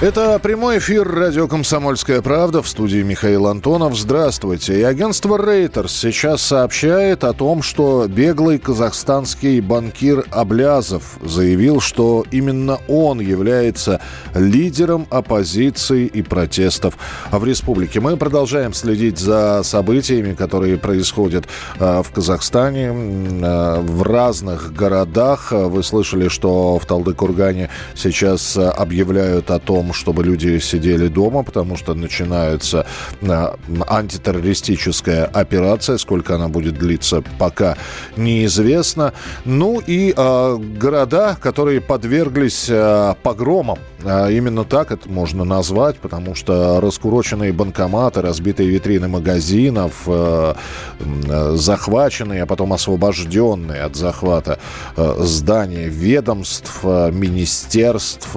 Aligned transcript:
Это 0.00 0.38
прямой 0.38 0.78
эфир 0.78 1.08
радио 1.08 1.48
«Комсомольская 1.48 2.22
правда» 2.22 2.62
в 2.62 2.68
студии 2.68 3.02
Михаил 3.02 3.48
Антонов. 3.48 3.98
Здравствуйте. 3.98 4.78
И 4.78 4.82
агентство 4.84 5.36
Reuters 5.36 5.88
сейчас 5.88 6.40
сообщает 6.40 7.24
о 7.24 7.32
том, 7.32 7.62
что 7.62 8.06
беглый 8.06 8.60
казахстанский 8.60 9.58
банкир 9.58 10.24
Аблязов 10.30 11.18
заявил, 11.20 11.80
что 11.80 12.24
именно 12.30 12.78
он 12.86 13.18
является 13.18 14.00
лидером 14.36 15.08
оппозиции 15.10 16.06
и 16.06 16.22
протестов 16.22 16.96
в 17.32 17.44
республике. 17.44 17.98
Мы 17.98 18.16
продолжаем 18.16 18.74
следить 18.74 19.18
за 19.18 19.64
событиями, 19.64 20.34
которые 20.34 20.78
происходят 20.78 21.46
э, 21.80 22.02
в 22.04 22.12
Казахстане, 22.12 22.92
э, 22.92 23.80
в 23.80 24.02
разных 24.04 24.72
городах. 24.72 25.50
Вы 25.50 25.82
слышали, 25.82 26.28
что 26.28 26.78
в 26.78 26.86
Талдыкургане 26.86 27.68
сейчас 27.96 28.56
объявляют 28.56 29.50
о 29.50 29.58
том, 29.58 29.87
чтобы 29.92 30.24
люди 30.24 30.58
сидели 30.58 31.08
дома, 31.08 31.42
потому 31.42 31.76
что 31.76 31.94
начинается 31.94 32.86
а, 33.22 33.56
антитеррористическая 33.88 35.24
операция. 35.26 35.98
Сколько 35.98 36.34
она 36.34 36.48
будет 36.48 36.78
длиться, 36.78 37.22
пока 37.38 37.76
неизвестно. 38.16 39.12
Ну 39.44 39.80
и 39.86 40.12
э, 40.16 40.56
города, 40.56 41.36
которые 41.40 41.80
подверглись 41.80 42.66
э, 42.68 43.14
погромам. 43.22 43.78
Э, 44.04 44.32
именно 44.32 44.64
так 44.64 44.92
это 44.92 45.08
можно 45.08 45.44
назвать, 45.44 45.98
потому 45.98 46.34
что 46.34 46.80
раскуроченные 46.80 47.52
банкоматы, 47.52 48.22
разбитые 48.22 48.68
витрины 48.68 49.08
магазинов, 49.08 50.02
э, 50.06 50.54
э, 51.00 51.52
захваченные, 51.56 52.42
а 52.44 52.46
потом 52.46 52.72
освобожденные 52.72 53.82
от 53.82 53.96
захвата 53.96 54.58
э, 54.96 55.14
здания 55.20 55.88
ведомств, 55.88 56.84
министерств, 56.84 58.28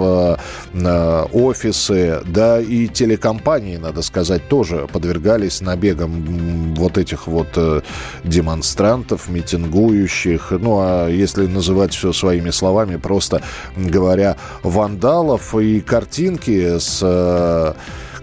офисы, 1.33 2.21
да 2.25 2.59
и 2.59 2.87
телекомпании, 2.87 3.77
надо 3.77 4.01
сказать, 4.01 4.47
тоже 4.47 4.87
подвергались 4.91 5.61
набегам 5.61 6.73
вот 6.75 6.97
этих 6.97 7.27
вот 7.27 7.47
демонстрантов, 8.23 9.29
митингующих, 9.29 10.51
ну 10.51 10.79
а 10.79 11.07
если 11.07 11.45
называть 11.47 11.93
все 11.93 12.13
своими 12.13 12.49
словами, 12.49 12.95
просто 12.95 13.41
говоря, 13.75 14.37
вандалов 14.63 15.50
и 15.59 15.81
картинки 15.81 16.79
с 16.79 16.99
э, 17.01 17.73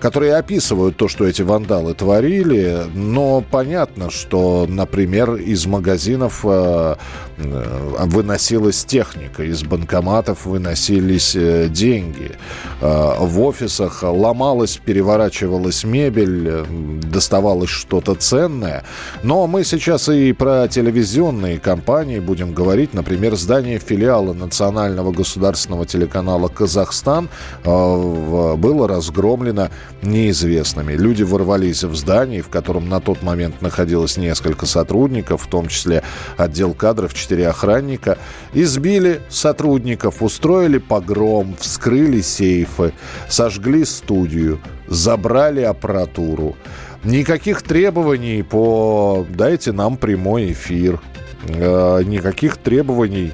которые 0.00 0.36
описывают 0.36 0.96
то, 0.96 1.08
что 1.08 1.26
эти 1.26 1.42
вандалы 1.42 1.94
творили, 1.94 2.84
но 2.94 3.42
понятно, 3.48 4.10
что, 4.10 4.66
например, 4.68 5.34
из 5.34 5.66
магазинов 5.66 6.40
э, 6.44 6.94
э, 7.36 8.04
выносилась 8.04 8.84
техника, 8.84 9.42
из 9.42 9.62
банкоматов 9.62 10.46
выносились 10.46 11.34
э, 11.34 11.68
деньги, 11.68 12.32
в 12.80 13.40
офисах 13.40 14.02
ломалась, 14.02 14.76
переворачивалась 14.76 15.84
мебель, 15.84 16.64
доставалось 17.02 17.70
что-то 17.70 18.14
ценное. 18.14 18.84
Но 19.22 19.46
мы 19.46 19.64
сейчас 19.64 20.08
и 20.08 20.32
про 20.32 20.68
телевизионные 20.68 21.58
компании 21.58 22.20
будем 22.20 22.52
говорить. 22.52 22.94
Например, 22.94 23.34
здание 23.36 23.78
филиала 23.78 24.32
национального 24.32 25.10
государственного 25.10 25.86
телеканала 25.86 26.48
«Казахстан» 26.48 27.28
было 27.64 28.88
разгромлено 28.88 29.70
неизвестными. 30.02 30.92
Люди 30.92 31.22
ворвались 31.22 31.84
в 31.84 31.94
здание, 31.94 32.42
в 32.42 32.48
котором 32.48 32.88
на 32.88 33.00
тот 33.00 33.22
момент 33.22 33.62
находилось 33.62 34.16
несколько 34.16 34.66
сотрудников, 34.66 35.42
в 35.42 35.46
том 35.48 35.68
числе 35.68 36.02
отдел 36.36 36.74
кадров, 36.74 37.14
четыре 37.14 37.48
охранника, 37.48 38.18
избили 38.52 39.20
сотрудников, 39.28 40.22
устроили 40.22 40.78
погром, 40.78 41.56
вскрыли 41.58 42.20
сейфы, 42.20 42.92
сожгли 43.28 43.84
студию, 43.84 44.60
забрали 44.86 45.62
аппаратуру. 45.62 46.56
Никаких 47.04 47.62
требований 47.62 48.42
по 48.42 49.26
«дайте 49.30 49.72
нам 49.72 49.96
прямой 49.96 50.52
эфир», 50.52 51.00
э, 51.46 52.02
никаких 52.04 52.56
требований 52.56 53.32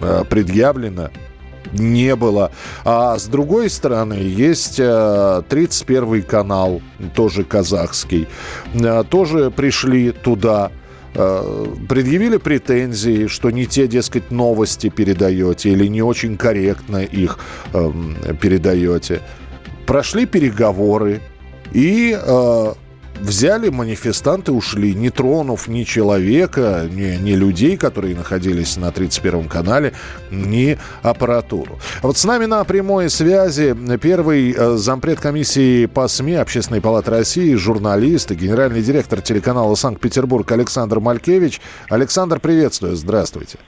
э, 0.00 0.24
предъявлено 0.28 1.10
не 1.72 2.16
было. 2.16 2.50
А 2.84 3.18
с 3.18 3.26
другой 3.26 3.70
стороны, 3.70 4.14
есть 4.14 4.76
31 4.76 6.14
э, 6.14 6.22
канал, 6.22 6.80
тоже 7.14 7.44
казахский. 7.44 8.28
Э, 8.74 9.04
тоже 9.08 9.50
пришли 9.50 10.12
туда 10.12 10.70
э, 11.14 11.66
предъявили 11.88 12.36
претензии, 12.36 13.26
что 13.26 13.50
не 13.50 13.66
те, 13.66 13.86
дескать, 13.86 14.30
новости 14.30 14.88
передаете 14.88 15.70
или 15.70 15.86
не 15.86 16.02
очень 16.02 16.36
корректно 16.36 16.98
их 16.98 17.38
э, 17.72 17.92
передаете. 18.40 19.20
Прошли 19.86 20.26
переговоры 20.26 21.20
и 21.72 22.16
взяли 23.20 23.68
манифестанты, 23.68 24.52
ушли, 24.52 24.94
не 24.94 25.10
тронув 25.10 25.68
ни 25.68 25.84
человека, 25.84 26.88
ни, 26.90 27.16
ни 27.16 27.32
людей, 27.32 27.76
которые 27.76 28.16
находились 28.16 28.76
на 28.76 28.90
31 28.90 29.48
канале, 29.48 29.92
ни 30.30 30.78
аппаратуру. 31.02 31.78
Вот 32.02 32.16
с 32.16 32.24
нами 32.24 32.46
на 32.46 32.64
прямой 32.64 33.10
связи 33.10 33.76
первый 34.00 34.54
э, 34.56 34.76
зампред 34.76 35.20
комиссии 35.20 35.86
по 35.86 36.08
СМИ 36.08 36.34
Общественной 36.34 36.80
палаты 36.80 37.10
России, 37.10 37.54
журналист 37.54 38.30
и 38.30 38.34
генеральный 38.34 38.82
директор 38.82 39.20
телеканала 39.20 39.74
«Санкт-Петербург» 39.74 40.50
Александр 40.50 41.00
Малькевич. 41.00 41.60
Александр, 41.88 42.40
приветствую, 42.40 42.96
здравствуйте. 42.96 43.58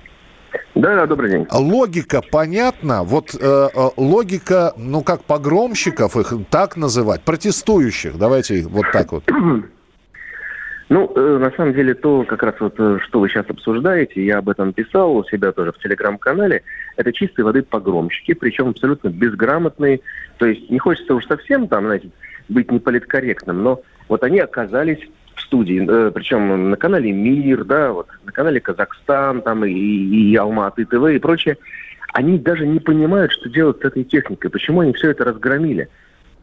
Да, 0.75 0.97
да, 0.97 1.06
добрый 1.06 1.31
день. 1.31 1.47
Логика 1.53 2.22
понятна. 2.22 3.03
Вот 3.03 3.34
э, 3.34 3.38
э, 3.41 3.88
логика, 3.97 4.72
ну 4.77 5.03
как 5.03 5.25
погромщиков 5.25 6.16
их 6.16 6.33
так 6.50 6.77
называть, 6.77 7.22
протестующих. 7.22 8.19
Давайте 8.19 8.66
вот 8.66 8.87
так 8.93 9.12
вот. 9.12 9.25
Ну, 10.93 11.09
э, 11.15 11.38
на 11.38 11.53
самом 11.53 11.72
деле, 11.72 11.94
то, 11.94 12.25
как 12.25 12.43
раз 12.43 12.56
вот, 12.59 12.75
э, 12.81 12.99
что 13.03 13.21
вы 13.21 13.28
сейчас 13.28 13.49
обсуждаете, 13.49 14.25
я 14.25 14.38
об 14.38 14.49
этом 14.49 14.72
писал 14.72 15.15
у 15.16 15.25
себя 15.25 15.53
тоже 15.53 15.71
в 15.71 15.78
телеграм-канале, 15.78 16.65
это 16.97 17.12
чистой 17.12 17.43
воды 17.43 17.62
погромщики, 17.62 18.34
причем 18.34 18.71
абсолютно 18.71 19.09
безграмотные. 19.09 20.00
То 20.38 20.47
есть 20.47 20.69
не 20.69 20.81
хочется 20.81 21.15
уж 21.15 21.27
совсем 21.27 21.69
там, 21.69 21.84
знаете, 21.84 22.11
быть 22.49 22.72
неполиткорректным, 22.72 23.62
но 23.62 23.82
вот 24.09 24.25
они 24.25 24.41
оказались 24.41 24.99
студии, 25.41 25.87
э, 25.89 26.11
причем 26.12 26.71
на 26.71 26.77
канале 26.77 27.12
Мир, 27.12 27.65
да, 27.65 27.93
вот 27.93 28.09
на 28.25 28.33
канале 28.33 28.61
Казахстан, 28.61 29.43
там 29.43 29.65
и, 29.65 29.73
и 29.73 30.37
Алматы 30.37 30.84
ТВ 30.84 31.11
и 31.11 31.19
прочее, 31.19 31.56
они 32.12 32.39
даже 32.39 32.67
не 32.67 32.81
понимают, 32.81 33.33
что 33.33 33.49
делать 33.49 33.81
с 33.81 33.84
этой 33.84 34.05
техникой, 34.05 34.50
почему 34.50 34.81
они 34.81 34.93
все 34.93 35.11
это 35.11 35.25
разгромили. 35.25 35.89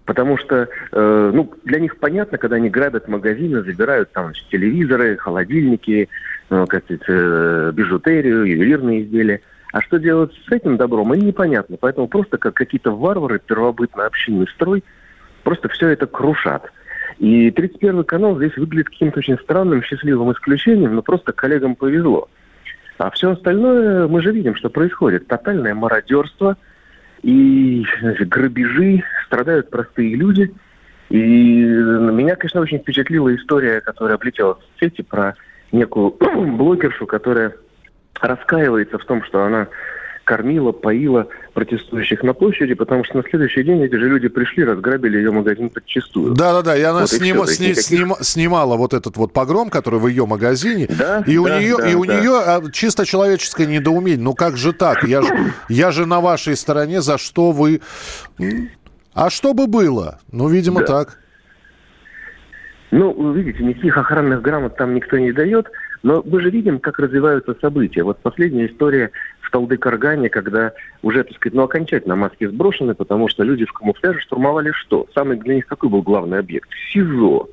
Потому 0.06 0.38
что, 0.38 0.70
э, 0.94 1.32
ну, 1.34 1.54
для 1.66 1.80
них 1.80 1.98
понятно, 1.98 2.38
когда 2.38 2.56
они 2.56 2.70
грабят 2.70 3.10
магазины, 3.10 3.62
забирают 3.62 4.10
там 4.14 4.32
телевизоры, 4.50 5.18
холодильники, 5.18 6.08
э, 6.50 6.66
как 6.70 6.84
э, 6.90 7.72
бижутерию, 7.74 8.46
ювелирные 8.46 9.04
изделия. 9.04 9.42
А 9.74 9.82
что 9.82 10.00
делать 10.00 10.32
с 10.48 10.52
этим 10.52 10.78
добром, 10.78 11.14
им 11.14 11.26
непонятно. 11.26 11.76
Поэтому 11.78 12.08
просто 12.08 12.38
как 12.38 12.54
какие-то 12.54 12.96
варвары, 12.96 13.42
первобытно-общинный 13.46 14.48
строй, 14.48 14.82
просто 15.44 15.68
все 15.68 15.90
это 15.90 16.08
крушат. 16.08 16.72
И 17.20 17.50
31 17.50 18.04
канал 18.04 18.38
здесь 18.38 18.56
выглядит 18.58 18.90
каким-то 18.90 19.20
очень 19.20 19.38
странным, 19.40 19.82
счастливым 19.82 20.32
исключением, 20.34 20.96
но 20.96 21.02
просто 21.02 21.34
коллегам 21.34 21.76
повезло. 21.76 22.30
А 23.00 23.10
все 23.12 23.32
остальное 23.32 24.08
мы 24.08 24.22
же 24.22 24.32
видим, 24.32 24.56
что 24.56 24.70
происходит. 24.70 25.28
Тотальное 25.28 25.74
мародерство 25.74 26.58
и 27.24 27.86
грабежи, 28.20 29.04
страдают 29.26 29.70
простые 29.70 30.16
люди. 30.16 30.54
И 31.10 31.18
меня, 31.20 32.36
конечно, 32.36 32.62
очень 32.62 32.80
впечатлила 32.80 33.34
история, 33.36 33.82
которая 33.82 34.16
облетела 34.16 34.56
в 34.56 34.80
сети 34.80 35.02
про 35.02 35.36
некую 35.72 36.12
блогершу, 36.58 37.08
которая 37.08 37.56
раскаивается 38.20 38.98
в 38.98 39.06
том, 39.06 39.24
что 39.24 39.44
она 39.44 39.68
кормила, 40.28 40.74
поила 40.74 41.28
протестующих 41.54 42.22
на 42.22 42.34
площади, 42.34 42.74
потому 42.74 43.06
что 43.06 43.18
на 43.18 43.24
следующий 43.24 43.64
день 43.64 43.82
эти 43.82 43.96
же 43.96 44.10
люди 44.10 44.28
пришли, 44.28 44.66
разграбили 44.66 45.18
ее 45.18 45.32
магазин 45.32 45.70
подчистую. 45.70 46.36
Да-да-да, 46.36 46.78
и 46.78 46.82
она 46.82 47.02
вот 47.02 47.10
сним, 47.10 47.42
и 47.42 47.48
сни, 47.48 47.68
никаких... 47.68 47.84
сним, 47.84 48.14
снимала 48.20 48.76
вот 48.76 48.94
этот 48.94 49.16
вот 49.16 49.32
погром, 49.32 49.70
который 49.70 50.00
в 50.00 50.08
ее 50.08 50.26
магазине, 50.26 50.88
да, 50.90 51.24
и, 51.26 51.36
да, 51.36 51.42
у 51.42 51.48
нее, 51.48 51.78
да, 51.78 51.90
и 51.90 51.96
у 51.96 52.06
да. 52.06 52.20
нее 52.20 52.32
а, 52.46 52.62
чисто 52.72 53.06
человеческое 53.06 53.68
недоумение. 53.68 54.20
Ну 54.20 54.34
как 54.34 54.58
же 54.58 54.74
так? 54.74 55.04
Я 55.06 55.22
же, 55.22 55.34
я 55.70 55.92
же 55.92 56.06
на 56.06 56.20
вашей 56.20 56.58
стороне, 56.58 57.02
за 57.02 57.18
что 57.18 57.52
вы... 57.52 57.80
А 59.14 59.30
что 59.30 59.54
бы 59.54 59.66
было? 59.66 60.20
Ну, 60.32 60.48
видимо, 60.50 60.82
да. 60.82 60.86
так. 60.86 61.20
Ну, 62.92 63.14
вы 63.14 63.42
видите, 63.42 63.64
никаких 63.64 63.98
охранных 63.98 64.42
грамот 64.42 64.78
там 64.78 64.94
никто 64.94 65.18
не 65.18 65.32
дает, 65.32 65.68
но 66.04 66.24
мы 66.26 66.42
же 66.42 66.50
видим, 66.50 66.80
как 66.80 67.00
развиваются 67.00 67.56
события. 67.60 68.04
Вот 68.04 68.20
последняя 68.20 68.68
история 68.68 69.12
в 69.48 69.52
Талды-Каргане, 69.52 70.30
когда 70.30 70.74
уже, 71.02 71.24
так 71.24 71.36
сказать, 71.36 71.56
ну, 71.56 71.64
окончательно 71.64 72.16
маски 72.16 72.46
сброшены, 72.46 72.94
потому 72.94 73.30
что 73.30 73.44
люди 73.44 73.66
в 73.66 73.72
камуфляже 73.72 74.20
штурмовали 74.20 74.72
что? 74.72 75.08
Самый 75.16 75.38
для 75.38 75.56
них 75.56 75.68
какой 75.68 75.90
был 75.90 76.02
главный 76.02 76.40
объект? 76.40 76.70
СИЗО. 76.92 77.50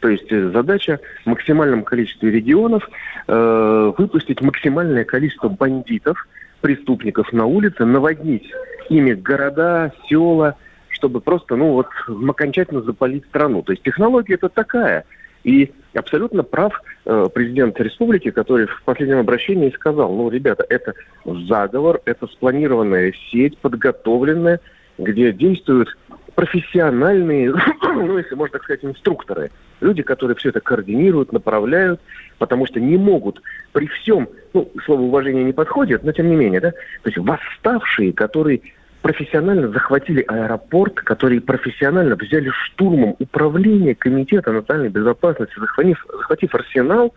То 0.00 0.08
есть 0.08 0.30
э, 0.30 0.50
задача 0.50 1.00
в 1.24 1.26
максимальном 1.26 1.84
количестве 1.84 2.30
регионов 2.30 2.88
э, 3.26 3.92
выпустить 3.96 4.40
максимальное 4.40 5.04
количество 5.04 5.48
бандитов, 5.48 6.26
преступников 6.60 7.32
на 7.32 7.46
улице, 7.46 7.84
наводнить 7.84 8.50
ими 8.88 9.12
города, 9.12 9.92
села, 10.08 10.56
чтобы 10.88 11.20
просто, 11.20 11.54
ну 11.54 11.72
вот, 11.72 11.88
окончательно 12.28 12.82
запалить 12.82 13.24
страну. 13.26 13.62
То 13.62 13.72
есть 13.72 13.84
технология 13.84 14.34
это 14.34 14.48
такая. 14.48 15.04
И 15.44 15.72
абсолютно 15.94 16.42
прав 16.42 16.80
э, 17.04 17.28
президент 17.32 17.80
республики, 17.80 18.30
который 18.30 18.66
в 18.66 18.82
последнем 18.84 19.18
обращении 19.18 19.70
сказал, 19.70 20.12
ну, 20.12 20.28
ребята, 20.30 20.64
это 20.68 20.94
заговор, 21.24 22.00
это 22.04 22.26
спланированная 22.26 23.12
сеть, 23.30 23.58
подготовленная, 23.58 24.60
где 24.98 25.32
действуют 25.32 25.96
профессиональные, 26.34 27.52
ну, 27.82 28.18
если 28.18 28.34
можно 28.34 28.52
так 28.52 28.64
сказать, 28.64 28.84
инструкторы. 28.84 29.50
Люди, 29.80 30.02
которые 30.02 30.36
все 30.36 30.50
это 30.50 30.60
координируют, 30.60 31.32
направляют, 31.32 32.00
потому 32.38 32.66
что 32.66 32.80
не 32.80 32.96
могут 32.96 33.42
при 33.72 33.86
всем, 33.86 34.28
ну, 34.52 34.70
слово 34.84 35.00
уважения 35.02 35.44
не 35.44 35.52
подходит, 35.52 36.04
но 36.04 36.12
тем 36.12 36.28
не 36.28 36.36
менее, 36.36 36.60
да, 36.60 36.70
то 36.70 37.06
есть 37.06 37.18
восставшие, 37.18 38.12
которые 38.12 38.60
профессионально 39.08 39.68
захватили 39.68 40.20
аэропорт, 40.20 40.96
которые 40.96 41.40
профессионально 41.40 42.14
взяли 42.14 42.50
штурмом 42.50 43.16
управление 43.18 43.94
Комитета 43.94 44.52
национальной 44.52 44.90
безопасности, 44.90 45.58
захватив, 45.58 46.06
захватив 46.12 46.54
арсенал, 46.54 47.14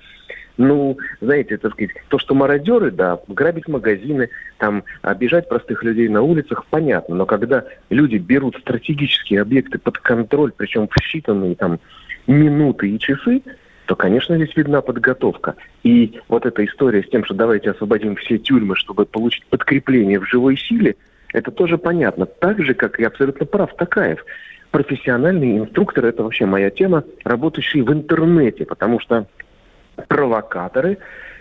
ну, 0.55 0.97
знаете, 1.19 1.57
так 1.57 1.73
сказать, 1.73 1.91
то, 2.07 2.17
что 2.17 2.33
мародеры, 2.33 2.91
да, 2.91 3.19
грабить 3.27 3.67
магазины, 3.67 4.29
там, 4.57 4.85
обижать 5.01 5.49
простых 5.49 5.83
людей 5.83 6.07
на 6.07 6.21
улицах, 6.21 6.63
понятно. 6.69 7.13
Но 7.13 7.25
когда 7.25 7.65
люди 7.89 8.15
берут 8.15 8.55
стратегические 8.61 9.41
объекты 9.41 9.77
под 9.77 9.97
контроль, 9.97 10.53
причем 10.55 10.87
в 10.87 10.95
считанные 10.95 11.57
там 11.57 11.81
минуты 12.25 12.89
и 12.89 12.99
часы, 12.99 13.41
то, 13.85 13.97
конечно, 13.97 14.37
здесь 14.37 14.55
видна 14.55 14.79
подготовка. 14.79 15.55
И 15.83 16.21
вот 16.29 16.45
эта 16.45 16.63
история 16.63 17.03
с 17.03 17.09
тем, 17.09 17.25
что 17.25 17.33
давайте 17.33 17.71
освободим 17.71 18.15
все 18.15 18.37
тюрьмы, 18.37 18.77
чтобы 18.77 19.05
получить 19.05 19.45
подкрепление 19.47 20.21
в 20.21 20.25
живой 20.25 20.55
силе, 20.55 20.95
это 21.33 21.51
тоже 21.51 21.77
понятно. 21.77 22.25
Так 22.25 22.61
же, 22.63 22.73
как 22.73 22.99
и 22.99 23.03
абсолютно 23.03 23.45
прав 23.45 23.73
Такаев. 23.75 24.23
Профессиональный 24.71 25.57
инструктор– 25.57 26.05
это 26.07 26.23
вообще 26.23 26.45
моя 26.45 26.69
тема, 26.69 27.03
работающий 27.23 27.81
в 27.81 27.91
интернете, 27.91 28.65
потому 28.65 28.99
что 28.99 29.27
провокаторы, 30.07 30.97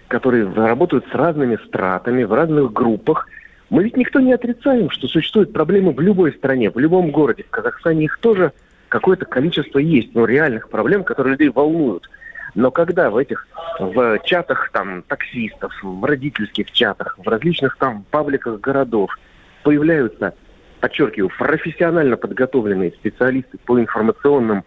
которые 0.09 0.53
работают 0.53 1.07
с 1.11 1.15
разными 1.15 1.57
стратами, 1.67 2.25
в 2.25 2.33
разных 2.33 2.73
группах. 2.73 3.29
Мы 3.69 3.85
ведь 3.85 3.97
никто 3.97 4.19
не 4.19 4.33
отрицаем, 4.33 4.91
что 4.91 5.07
существуют 5.07 5.53
проблемы 5.53 5.93
в 5.93 6.01
любой 6.01 6.33
стране, 6.33 6.71
в 6.71 6.79
любом 6.79 7.13
городе. 7.13 7.45
В 7.45 7.51
Казахстане 7.51 8.07
их 8.07 8.19
тоже 8.19 8.53
какое-то 8.89 9.27
количество 9.27 9.79
есть, 9.79 10.13
но 10.15 10.25
реальных 10.25 10.69
проблем, 10.69 11.05
которые 11.05 11.33
людей 11.33 11.51
волнуют. 11.51 12.11
Но 12.57 12.73
когда 12.73 13.11
в 13.11 13.17
этих, 13.17 13.47
в 13.79 14.19
чатах 14.25 14.71
там 14.73 15.03
таксистов, 15.03 15.73
в 15.85 16.05
родительских 16.05 16.73
чатах, 16.73 17.17
в 17.17 17.29
различных 17.29 17.77
там 17.77 18.05
пабликах 18.11 18.61
городов 18.61 19.17
появляются, 19.63 20.35
подчеркиваю, 20.81 21.31
профессионально 21.37 22.17
подготовленные 22.17 22.91
специалисты 22.93 23.59
по 23.65 23.81
информационным 23.81 24.65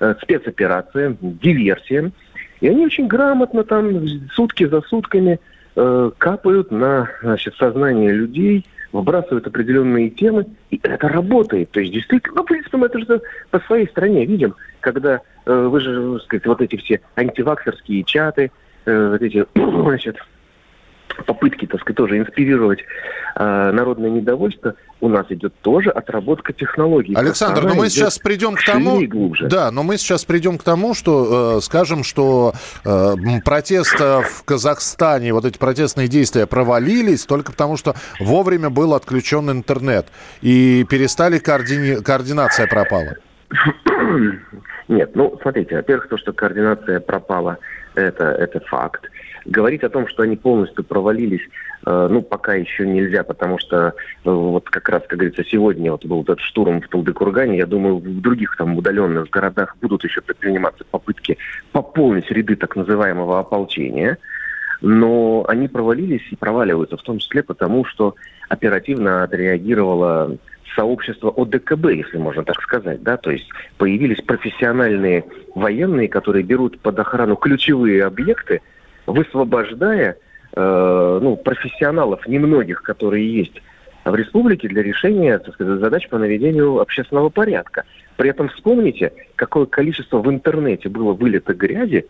э, 0.00 0.14
спецоперациям, 0.22 1.18
диверсиям, 1.20 2.12
и 2.60 2.68
они 2.68 2.86
очень 2.86 3.06
грамотно 3.06 3.64
там 3.64 4.06
сутки 4.32 4.64
за 4.64 4.80
сутками 4.82 5.40
э, 5.76 6.10
капают 6.18 6.70
на 6.70 7.10
значит, 7.22 7.54
сознание 7.56 8.12
людей, 8.12 8.64
выбрасывают 8.92 9.46
определенные 9.46 10.08
темы, 10.08 10.46
и 10.70 10.80
это 10.82 11.08
работает. 11.08 11.70
То 11.72 11.80
есть 11.80 11.92
действительно, 11.92 12.36
ну, 12.36 12.42
в 12.44 12.46
принципе, 12.46 12.76
мы 12.76 12.86
это 12.86 12.98
же 13.00 13.20
по 13.50 13.58
своей 13.60 13.88
стране 13.88 14.24
видим, 14.24 14.54
когда 14.80 15.20
э, 15.46 15.52
вы 15.52 15.80
же, 15.80 16.20
сказать, 16.20 16.46
вот 16.46 16.60
эти 16.60 16.76
все 16.76 17.00
антиваксерские 17.16 18.04
чаты, 18.04 18.52
э, 18.84 19.08
вот 19.10 19.20
эти, 19.20 19.44
значит, 19.54 20.16
попытки, 21.22 21.66
так 21.66 21.80
сказать, 21.80 21.96
тоже 21.96 22.18
инспирировать 22.18 22.80
э, 23.36 23.70
народное 23.72 24.10
недовольство, 24.10 24.74
у 25.00 25.08
нас 25.08 25.26
идет 25.30 25.54
тоже 25.62 25.90
отработка 25.90 26.52
технологий. 26.52 27.14
Александр, 27.14 27.62
но 27.62 27.74
мы 27.74 27.88
сейчас 27.88 28.18
придем 28.18 28.54
к 28.54 28.64
тому, 28.64 29.00
да, 29.42 29.70
но 29.70 29.82
мы 29.82 29.96
сейчас 29.98 30.24
придем 30.24 30.58
к 30.58 30.62
тому, 30.62 30.94
что 30.94 31.56
э, 31.58 31.60
скажем, 31.60 32.04
что 32.04 32.52
э, 32.84 33.14
протест 33.44 33.98
в 34.00 34.44
Казахстане, 34.44 35.32
вот 35.32 35.44
эти 35.44 35.58
протестные 35.58 36.08
действия 36.08 36.46
провалились 36.46 37.26
только 37.26 37.52
потому, 37.52 37.76
что 37.76 37.94
вовремя 38.20 38.70
был 38.70 38.94
отключен 38.94 39.50
интернет 39.50 40.06
и 40.40 40.84
перестали 40.88 41.38
координи... 41.38 42.02
координация 42.02 42.66
пропала. 42.66 43.16
Нет, 44.88 45.12
ну 45.14 45.38
смотрите, 45.40 45.76
во-первых, 45.76 46.08
то, 46.08 46.18
что 46.18 46.32
координация 46.32 47.00
пропала, 47.00 47.58
это 47.94 48.24
это 48.24 48.60
факт. 48.60 49.10
Говорить 49.44 49.84
о 49.84 49.90
том, 49.90 50.08
что 50.08 50.22
они 50.22 50.36
полностью 50.36 50.84
провалились, 50.84 51.42
э, 51.86 52.08
ну, 52.10 52.22
пока 52.22 52.54
еще 52.54 52.86
нельзя, 52.86 53.24
потому 53.24 53.58
что 53.58 53.88
э, 53.88 53.92
вот 54.24 54.70
как 54.70 54.88
раз, 54.88 55.02
как 55.06 55.18
говорится, 55.18 55.44
сегодня 55.44 55.92
вот 55.92 56.04
был 56.06 56.22
этот 56.22 56.40
штурм 56.40 56.80
в 56.80 56.88
Талдыкургане, 56.88 57.58
я 57.58 57.66
думаю, 57.66 57.96
в 57.98 58.20
других 58.20 58.56
там 58.56 58.76
удаленных 58.76 59.28
городах 59.28 59.76
будут 59.82 60.04
еще 60.04 60.22
предприниматься 60.22 60.84
попытки 60.90 61.36
пополнить 61.72 62.30
ряды 62.30 62.56
так 62.56 62.74
называемого 62.74 63.38
ополчения, 63.38 64.18
но 64.80 65.44
они 65.46 65.68
провалились 65.68 66.26
и 66.30 66.36
проваливаются, 66.36 66.96
в 66.96 67.02
том 67.02 67.18
числе 67.18 67.42
потому, 67.42 67.84
что 67.84 68.14
оперативно 68.48 69.24
отреагировало 69.24 70.38
сообщество 70.74 71.32
ОДКБ, 71.36 71.86
если 71.90 72.18
можно 72.18 72.44
так 72.44 72.60
сказать, 72.62 73.02
да, 73.02 73.16
то 73.16 73.30
есть 73.30 73.48
появились 73.78 74.20
профессиональные 74.22 75.24
военные, 75.54 76.08
которые 76.08 76.42
берут 76.42 76.80
под 76.80 76.98
охрану 76.98 77.36
ключевые 77.36 78.04
объекты, 78.04 78.60
высвобождая 79.06 80.16
э, 80.54 81.18
ну, 81.22 81.36
профессионалов, 81.36 82.26
немногих, 82.26 82.82
которые 82.82 83.32
есть 83.32 83.60
в 84.04 84.14
республике 84.14 84.68
для 84.68 84.82
решения 84.82 85.38
так 85.38 85.54
сказать, 85.54 85.80
задач 85.80 86.08
по 86.08 86.18
наведению 86.18 86.80
общественного 86.80 87.30
порядка. 87.30 87.84
При 88.16 88.30
этом 88.30 88.48
вспомните, 88.48 89.12
какое 89.36 89.66
количество 89.66 90.18
в 90.18 90.28
интернете 90.28 90.88
было 90.88 91.12
вылито 91.12 91.54
грязи 91.54 92.06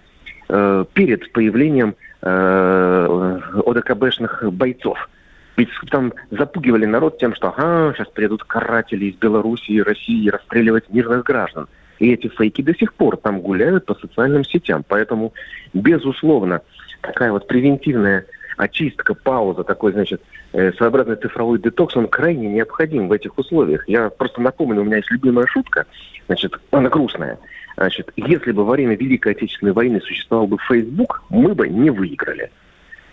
э, 0.49 0.85
перед 0.93 1.33
появлением 1.33 1.95
э, 2.23 3.41
ОДКБшных 3.67 4.53
бойцов. 4.53 5.09
Ведь 5.57 5.69
там 5.91 6.13
запугивали 6.31 6.85
народ 6.85 7.19
тем, 7.19 7.35
что 7.35 7.49
ага, 7.49 7.95
сейчас 7.95 8.09
придут 8.09 8.43
каратели 8.45 9.07
из 9.07 9.15
Белоруссии 9.15 9.75
и 9.75 9.83
России 9.83 10.29
расстреливать 10.29 10.91
мирных 10.91 11.23
граждан. 11.25 11.69
И 12.01 12.13
эти 12.13 12.27
фейки 12.27 12.61
до 12.61 12.75
сих 12.75 12.93
пор 12.95 13.17
там 13.17 13.41
гуляют 13.41 13.87
по 13.87 13.95
социальным 13.95 14.45
сетям. 14.45 14.85
Поэтому, 14.87 15.33
безусловно, 15.73 16.63
такая 17.07 17.33
вот 17.33 17.47
превентивная 17.47 18.27
очистка, 18.57 19.15
пауза, 19.15 19.65
такой, 19.65 19.93
значит, 19.93 20.23
э, 20.53 20.73
своеобразный 20.73 21.17
цифровой 21.17 21.59
детокс, 21.59 21.97
он 21.97 22.09
крайне 22.09 22.49
необходим 22.49 23.09
в 23.09 23.13
этих 23.13 23.37
условиях. 23.39 23.89
Я 23.89 24.11
просто 24.11 24.41
напомню, 24.41 24.81
у 24.81 24.85
меня 24.85 24.97
есть 24.97 25.11
любимая 25.11 25.47
шутка, 25.47 25.87
значит, 26.27 26.53
она 26.71 26.89
грустная. 26.89 27.39
Значит, 27.77 28.13
если 28.17 28.53
бы 28.53 28.65
во 28.65 28.73
время 28.73 28.95
Великой 28.97 29.33
Отечественной 29.33 29.73
войны 29.73 30.01
существовал 30.01 30.47
бы 30.47 30.59
Facebook, 30.69 31.25
мы 31.29 31.55
бы 31.55 31.69
не 31.69 31.91
выиграли. 31.91 32.51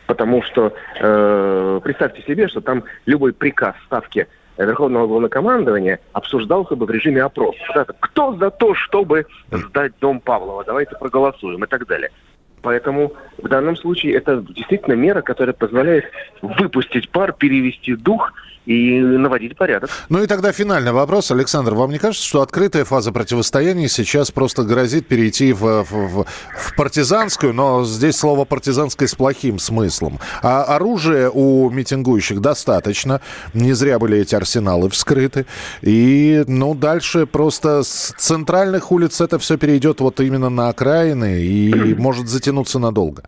Потому 0.05 0.43
что 0.43 0.74
э, 1.00 1.79
представьте 1.83 2.21
себе, 2.24 2.48
что 2.48 2.62
там 2.62 2.83
любой 3.05 3.33
приказ 3.33 3.75
ставки 3.86 4.27
Верховного 4.57 5.07
Главнокомандования 5.07 6.00
обсуждался 6.12 6.75
бы 6.75 6.86
в 6.86 6.91
режиме 6.91 7.24
опроса. 7.24 7.86
Кто 8.00 8.36
за 8.36 8.51
то, 8.51 8.75
чтобы 8.75 9.25
сдать 9.50 9.93
дом 10.00 10.19
Павлова? 10.19 10.63
Давайте 10.63 10.95
проголосуем 11.00 11.63
и 11.63 11.67
так 11.67 11.88
далее. 11.88 12.12
Поэтому 12.62 13.13
в 13.38 13.48
данном 13.48 13.75
случае 13.75 14.13
это 14.13 14.41
действительно 14.41 14.94
мера, 14.94 15.22
которая 15.22 15.53
позволяет 15.53 16.06
выпустить 16.41 17.10
пар, 17.10 17.34
перевести 17.34 17.96
дух 17.96 18.34
и 18.65 19.00
наводить 19.00 19.58
порядок. 19.58 19.89
Ну 20.10 20.22
и 20.24 20.27
тогда 20.27 20.51
финальный 20.51 20.91
вопрос. 20.91 21.32
Александр, 21.32 21.74
вам 21.74 21.91
не 21.91 21.98
кажется, 21.98 22.25
что 22.25 22.41
открытая 22.41 22.86
фаза 22.86 23.12
противостояния 23.12 23.88
сейчас 23.88 24.32
просто 24.32 24.63
грозит 24.63 25.08
перейти 25.08 25.53
в, 25.53 25.84
в, 25.84 26.25
в 26.25 26.75
партизанскую, 26.75 27.53
но 27.53 27.84
здесь 27.84 28.18
слово 28.18 28.46
партизанское 28.46 29.08
с 29.08 29.15
плохим 29.15 29.58
смыслом. 29.60 30.20
А 30.44 30.63
оружия 30.63 31.30
у 31.30 31.70
митингующих 31.70 32.39
достаточно. 32.39 33.22
Не 33.53 33.74
зря 33.74 33.98
были 33.98 34.20
эти 34.20 34.36
арсеналы 34.36 34.89
вскрыты. 34.89 35.46
И, 35.82 36.44
ну, 36.48 36.75
дальше 36.75 37.25
просто 37.25 37.84
с 37.84 38.13
центральных 38.18 38.91
улиц 38.91 39.22
это 39.22 39.39
все 39.39 39.58
перейдет 39.58 40.01
вот 40.01 40.20
именно 40.20 40.50
на 40.50 40.70
окраины 40.70 41.41
и 41.41 41.96
может 41.96 42.27
затянуться 42.27 42.80
надолго. 42.80 43.24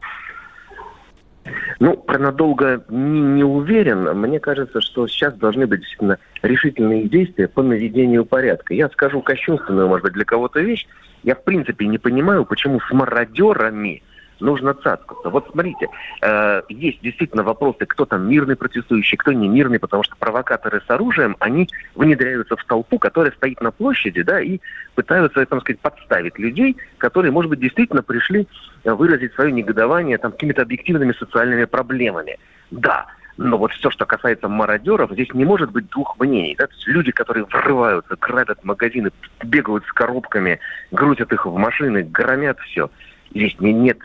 Ну, 1.84 1.98
про 1.98 2.18
надолго 2.18 2.82
не, 2.88 3.20
не 3.20 3.44
уверен. 3.44 4.06
Мне 4.18 4.40
кажется, 4.40 4.80
что 4.80 5.06
сейчас 5.06 5.34
должны 5.34 5.68
быть 5.68 5.82
действительно 5.82 6.18
решительные 6.42 7.10
действия 7.10 7.50
по 7.50 7.62
наведению 7.62 8.24
порядка. 8.24 8.74
Я 8.74 8.88
скажу 8.88 9.22
кощунственную, 9.22 9.90
может 9.90 10.06
быть, 10.06 10.14
для 10.14 10.24
кого-то 10.24 10.62
вещь. 10.62 10.88
Я, 11.24 11.36
в 11.36 11.44
принципе, 11.44 11.86
не 11.88 11.98
понимаю, 11.98 12.46
почему 12.46 12.80
с 12.80 12.90
мародерами 12.94 14.02
нужно 14.44 14.74
цацкаться. 14.74 15.30
Вот 15.30 15.48
смотрите, 15.52 15.88
э, 16.22 16.62
есть 16.70 17.02
действительно 17.02 17.44
вопросы, 17.44 17.86
кто 17.86 18.06
там 18.06 18.30
мирный 18.30 18.56
протестующий, 18.56 19.18
кто 19.18 19.32
не 19.32 19.48
мирный, 19.48 19.80
потому 19.80 20.04
что 20.04 20.16
провокаторы 20.18 20.82
с 20.86 20.90
оружием, 20.90 21.36
они 21.40 21.70
внедряются 21.96 22.56
в 22.56 22.64
толпу, 22.66 23.00
которая 23.00 23.32
стоит 23.32 23.62
на 23.62 23.72
площади, 23.72 24.22
да, 24.22 24.42
и 24.42 24.60
пытаются, 24.96 25.46
так 25.46 25.62
сказать, 25.62 25.80
подставить 25.80 26.38
людей, 26.38 26.78
которые, 26.98 27.32
может 27.32 27.50
быть, 27.50 27.60
действительно 27.60 28.04
пришли 28.04 28.48
выразить 28.84 29.34
свое 29.34 29.52
негодование 29.52 30.18
там 30.18 30.32
какими-то 30.32 30.62
объективными 30.62 31.14
социальными 31.14 31.66
проблемами. 31.66 32.38
Да, 32.70 33.08
но 33.38 33.58
вот 33.58 33.72
все, 33.72 33.90
что 33.90 34.06
касается 34.06 34.48
мародеров, 34.48 35.12
здесь 35.12 35.34
не 35.34 35.46
может 35.46 35.72
быть 35.72 35.90
двух 35.90 36.20
мнений. 36.20 36.56
Да? 36.58 36.68
Люди, 36.86 37.12
которые 37.12 37.46
врываются, 37.46 38.16
грабят 38.20 38.64
магазины, 38.64 39.12
бегают 39.44 39.86
с 39.86 39.92
коробками, 39.92 40.60
грузят 40.92 41.32
их 41.32 41.46
в 41.46 41.56
машины, 41.56 42.04
громят 42.04 42.60
все. 42.60 42.90
Здесь 43.34 43.56
не, 43.60 43.74
нет, 43.74 43.98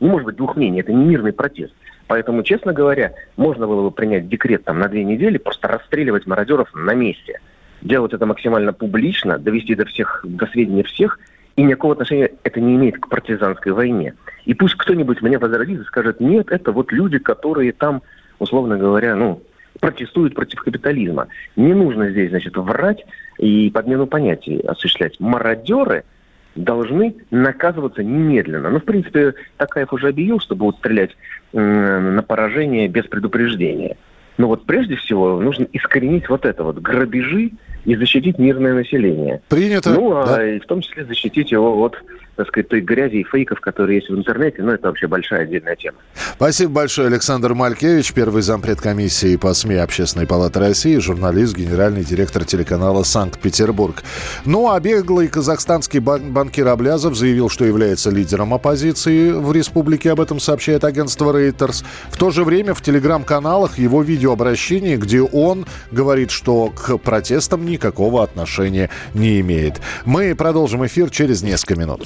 не 0.00 0.08
может 0.08 0.26
быть 0.26 0.36
двух 0.36 0.56
мнений. 0.56 0.80
Это 0.80 0.92
не 0.92 1.04
мирный 1.04 1.32
протест. 1.32 1.74
Поэтому, 2.06 2.42
честно 2.42 2.72
говоря, 2.72 3.14
можно 3.36 3.66
было 3.66 3.82
бы 3.82 3.90
принять 3.90 4.28
декрет 4.28 4.64
там 4.64 4.78
на 4.78 4.88
две 4.88 5.04
недели, 5.04 5.38
просто 5.38 5.68
расстреливать 5.68 6.26
мародеров 6.26 6.72
на 6.74 6.94
месте. 6.94 7.40
Делать 7.80 8.12
это 8.12 8.26
максимально 8.26 8.72
публично, 8.72 9.38
довести 9.38 9.74
до 9.74 9.84
всех, 9.86 10.24
до 10.26 10.46
сведения 10.46 10.84
всех, 10.84 11.18
и 11.56 11.62
никакого 11.62 11.92
отношения 11.94 12.30
это 12.42 12.60
не 12.60 12.76
имеет 12.76 12.98
к 12.98 13.08
партизанской 13.08 13.72
войне. 13.72 14.14
И 14.44 14.54
пусть 14.54 14.74
кто-нибудь 14.74 15.22
меня 15.22 15.38
возразит 15.38 15.80
и 15.80 15.84
скажет, 15.84 16.20
нет, 16.20 16.50
это 16.50 16.72
вот 16.72 16.92
люди, 16.92 17.18
которые 17.18 17.72
там 17.72 18.02
условно 18.38 18.76
говоря, 18.76 19.14
ну, 19.16 19.42
протестуют 19.80 20.34
против 20.34 20.60
капитализма. 20.60 21.28
Не 21.56 21.74
нужно 21.74 22.10
здесь, 22.10 22.30
значит, 22.30 22.56
врать 22.56 23.04
и 23.38 23.70
подмену 23.70 24.06
понятий 24.06 24.60
осуществлять. 24.60 25.18
Мародеры 25.18 26.04
должны 26.54 27.14
наказываться 27.30 28.02
немедленно. 28.02 28.70
Ну, 28.70 28.80
в 28.80 28.84
принципе, 28.84 29.34
Такаев 29.56 29.92
уже 29.92 30.08
объявил, 30.08 30.40
что 30.40 30.54
будут 30.54 30.78
стрелять 30.78 31.10
на 31.52 32.24
поражение 32.26 32.88
без 32.88 33.06
предупреждения. 33.06 33.96
Но 34.36 34.48
вот 34.48 34.64
прежде 34.64 34.96
всего 34.96 35.40
нужно 35.40 35.66
искоренить 35.72 36.28
вот 36.28 36.44
это 36.44 36.64
вот 36.64 36.78
грабежи 36.78 37.52
и 37.84 37.96
защитить 37.96 38.38
мирное 38.38 38.74
население. 38.74 39.40
Принято. 39.48 39.90
Ну, 39.90 40.16
а 40.16 40.26
да. 40.26 40.46
и 40.46 40.58
в 40.58 40.66
том 40.66 40.80
числе 40.80 41.04
защитить 41.04 41.52
его 41.52 41.80
от 41.84 42.02
так 42.36 42.48
сказать, 42.48 42.68
той 42.68 42.80
грязи 42.80 43.16
и 43.16 43.24
фейков, 43.24 43.60
которые 43.60 43.98
есть 43.98 44.08
в 44.08 44.16
интернете, 44.16 44.62
но 44.62 44.72
это 44.72 44.88
вообще 44.88 45.06
большая 45.06 45.42
отдельная 45.42 45.76
тема. 45.76 45.98
Спасибо 46.34 46.72
большое, 46.72 47.08
Александр 47.08 47.54
Малькевич, 47.54 48.12
первый 48.12 48.42
зампред 48.42 48.80
комиссии 48.80 49.36
по 49.36 49.54
СМИ 49.54 49.76
Общественной 49.76 50.26
палаты 50.26 50.58
России, 50.60 50.98
журналист, 50.98 51.56
генеральный 51.56 52.04
директор 52.04 52.44
телеканала 52.44 53.02
«Санкт-Петербург». 53.02 54.02
Ну, 54.44 54.70
а 54.70 54.80
беглый 54.80 55.28
казахстанский 55.28 56.00
бан- 56.00 56.32
банкир 56.32 56.68
Аблязов 56.68 57.14
заявил, 57.14 57.48
что 57.48 57.64
является 57.64 58.10
лидером 58.10 58.54
оппозиции 58.54 59.30
в 59.30 59.52
республике, 59.52 60.10
об 60.12 60.20
этом 60.20 60.40
сообщает 60.40 60.84
агентство 60.84 61.32
Reuters. 61.32 61.84
В 62.10 62.16
то 62.16 62.30
же 62.30 62.44
время 62.44 62.74
в 62.74 62.82
телеграм-каналах 62.82 63.78
его 63.78 64.02
видеообращение, 64.02 64.96
где 64.96 65.22
он 65.22 65.66
говорит, 65.90 66.30
что 66.30 66.70
к 66.70 66.98
протестам 66.98 67.64
никакого 67.66 68.22
отношения 68.22 68.90
не 69.14 69.40
имеет. 69.40 69.80
Мы 70.04 70.34
продолжим 70.34 70.84
эфир 70.84 71.10
через 71.10 71.42
несколько 71.42 71.78
минут. 71.78 72.02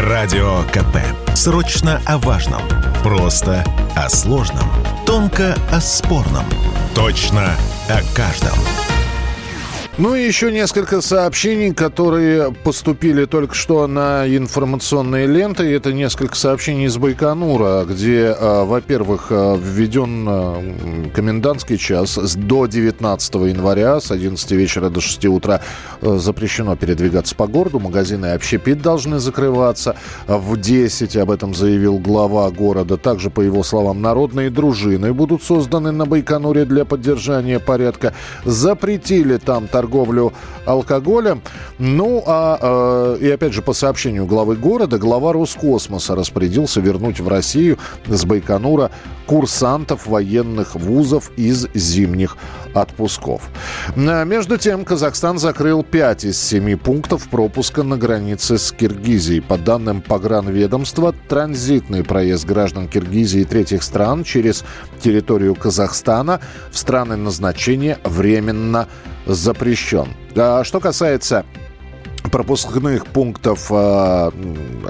Радио 0.00 0.62
КП. 0.72 0.98
Срочно 1.34 2.00
о 2.06 2.18
важном. 2.18 2.62
Просто 3.02 3.64
о 3.96 4.08
сложном. 4.08 4.70
Тонко 5.04 5.56
о 5.72 5.80
спорном. 5.80 6.44
Точно 6.94 7.56
о 7.88 8.14
каждом. 8.14 8.56
Ну 9.98 10.14
и 10.14 10.24
еще 10.24 10.52
несколько 10.52 11.00
сообщений, 11.00 11.74
которые 11.74 12.52
поступили 12.52 13.24
только 13.24 13.56
что 13.56 13.84
на 13.88 14.28
информационные 14.28 15.26
ленты. 15.26 15.64
Это 15.74 15.92
несколько 15.92 16.36
сообщений 16.36 16.84
из 16.84 16.96
Байконура, 16.98 17.84
где, 17.84 18.32
а, 18.38 18.64
во-первых, 18.64 19.26
а, 19.30 19.56
введен 19.56 20.24
а, 20.28 21.10
комендантский 21.12 21.78
час 21.78 22.16
до 22.36 22.66
19 22.66 23.34
января 23.48 23.98
с 24.00 24.12
11 24.12 24.52
вечера 24.52 24.88
до 24.88 25.00
6 25.00 25.26
утра 25.26 25.62
запрещено 26.00 26.76
передвигаться 26.76 27.34
по 27.34 27.48
городу. 27.48 27.80
Магазины 27.80 28.26
и 28.26 28.30
общепит 28.30 28.80
должны 28.80 29.18
закрываться. 29.18 29.96
В 30.28 30.56
10 30.56 31.16
об 31.16 31.32
этом 31.32 31.56
заявил 31.56 31.98
глава 31.98 32.48
города. 32.52 32.98
Также, 32.98 33.30
по 33.30 33.40
его 33.40 33.64
словам, 33.64 34.00
народные 34.00 34.50
дружины 34.50 35.12
будут 35.12 35.42
созданы 35.42 35.90
на 35.90 36.06
Байконуре 36.06 36.66
для 36.66 36.84
поддержания 36.84 37.58
порядка. 37.58 38.14
Запретили 38.44 39.38
там 39.38 39.66
торговлю 39.66 39.87
торговлю 39.88 40.32
алкоголем. 40.66 41.42
Ну, 41.78 42.22
а, 42.26 43.16
э, 43.18 43.24
и 43.24 43.30
опять 43.30 43.52
же, 43.52 43.62
по 43.62 43.72
сообщению 43.72 44.26
главы 44.26 44.56
города, 44.56 44.98
глава 44.98 45.32
Роскосмоса 45.32 46.14
распорядился 46.14 46.80
вернуть 46.80 47.20
в 47.20 47.28
Россию 47.28 47.78
с 48.06 48.24
Байконура 48.24 48.90
курсантов 49.26 50.06
военных 50.06 50.74
вузов 50.74 51.30
из 51.36 51.68
зимних 51.74 52.36
отпусков. 52.74 53.50
А 53.96 54.24
между 54.24 54.58
тем, 54.58 54.84
Казахстан 54.84 55.38
закрыл 55.38 55.82
5 55.82 56.24
из 56.24 56.40
7 56.40 56.76
пунктов 56.76 57.28
пропуска 57.28 57.82
на 57.82 57.96
границе 57.96 58.58
с 58.58 58.72
Киргизией. 58.72 59.40
По 59.40 59.58
данным 59.58 60.00
погранведомства, 60.00 61.14
транзитный 61.28 62.04
проезд 62.04 62.44
граждан 62.46 62.88
Киргизии 62.88 63.42
и 63.42 63.44
третьих 63.44 63.82
стран 63.82 64.24
через 64.24 64.64
территорию 65.00 65.54
Казахстана 65.54 66.40
в 66.70 66.78
страны 66.78 67.16
назначения 67.16 67.98
временно 68.04 68.88
запрещен. 69.26 70.08
А 70.36 70.64
что 70.64 70.80
касается 70.80 71.44
пропускных 72.30 73.06
пунктов 73.06 73.66
э, 73.70 74.30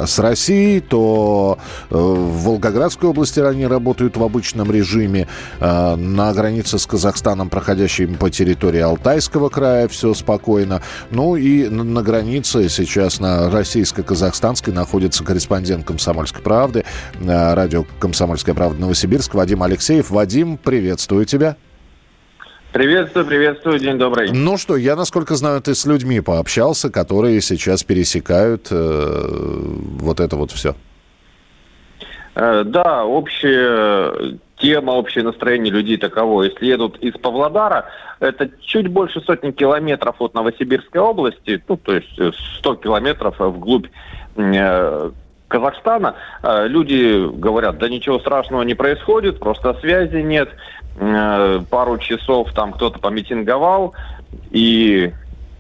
с 0.07 0.18
Россией, 0.18 0.80
то 0.80 1.59
э, 1.90 1.95
в 1.95 2.45
Волгоградской 2.45 3.09
области 3.09 3.40
они 3.40 3.66
работают 3.66 4.16
в 4.16 4.23
обычном 4.23 4.71
режиме. 4.71 5.28
Э, 5.61 5.97
на 5.97 6.33
границе 6.33 6.78
с 6.78 6.87
Казахстаном, 6.87 7.49
проходящей 7.49 8.07
по 8.07 8.30
территории 8.30 8.80
Алтайского 8.80 9.49
края, 9.49 9.88
все 9.88 10.14
спокойно. 10.14 10.83
Ну 11.11 11.37
и 11.37 11.68
на, 11.68 11.85
на 11.85 12.02
границе 12.02 12.68
сейчас 12.68 13.21
на 13.21 13.50
российско-казахстанской 13.50 14.73
находится 14.73 15.25
корреспондент 15.25 15.87
«Комсомольской 15.87 16.42
правды», 16.42 16.85
э, 17.21 17.54
радио 17.54 17.85
«Комсомольская 17.99 18.54
правда» 18.54 18.80
Новосибирск 18.80 19.35
Вадим 19.35 19.62
Алексеев. 19.62 20.11
Вадим, 20.11 20.57
приветствую 20.57 21.25
тебя. 21.25 21.57
Приветствую, 22.72 23.25
приветствую, 23.25 23.78
день 23.78 23.96
добрый. 23.96 24.30
Ну 24.30 24.58
что, 24.58 24.76
я, 24.76 24.94
насколько 24.94 25.37
знаю, 25.37 25.62
ты 25.62 25.75
с 25.75 25.87
людьми 25.87 26.20
пообщался, 26.20 26.90
которые 26.90 27.40
сейчас 27.40 27.82
пересекают 27.82 28.68
э, 28.70 29.28
вот 30.00 30.20
это 30.20 30.37
вот 30.37 30.50
все. 30.50 30.75
Э, 32.34 32.64
да, 32.64 33.06
общая 33.06 34.38
тема, 34.58 34.90
общее 34.92 35.25
настроение 35.25 35.72
людей 35.72 35.96
таково. 35.96 36.42
Если 36.42 36.66
едут 36.66 36.98
из 36.98 37.14
Павлодара, 37.14 37.87
это 38.20 38.50
чуть 38.60 38.88
больше 38.88 39.22
сотни 39.22 39.50
километров 39.50 40.16
от 40.18 40.34
Новосибирской 40.34 41.00
области, 41.00 41.62
ну, 41.68 41.76
то 41.78 41.94
есть 41.94 42.20
100 42.58 42.75
километров 42.76 43.37
вглубь 43.38 43.87
э, 44.37 45.10
Казахстана. 45.48 46.16
Э, 46.42 46.68
люди 46.68 47.28
говорят, 47.34 47.78
да 47.78 47.88
ничего 47.88 48.18
страшного 48.18 48.62
не 48.62 48.75
происходит, 48.75 49.40
просто 49.40 49.75
связи 49.80 50.18
нет. 50.18 50.50
Э, 51.00 51.60
пару 51.70 51.98
часов 51.98 52.52
там 52.54 52.72
кто-то 52.72 52.98
помитинговал, 52.98 53.94
и, 54.50 55.12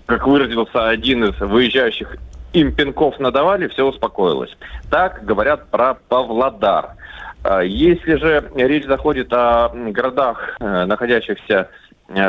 как 0.06 0.26
выразился 0.26 0.88
один 0.88 1.24
из 1.26 1.38
выезжающих, 1.38 2.16
им 2.52 2.72
пинков 2.72 3.20
надавали, 3.20 3.68
все 3.68 3.86
успокоилось. 3.86 4.56
Так 4.90 5.24
говорят 5.24 5.68
про 5.68 5.94
Павлодар. 5.94 6.94
Э, 7.44 7.60
если 7.64 8.16
же 8.16 8.50
речь 8.56 8.86
заходит 8.86 9.32
о 9.32 9.68
городах, 9.68 10.56
э, 10.58 10.84
находящихся 10.86 11.68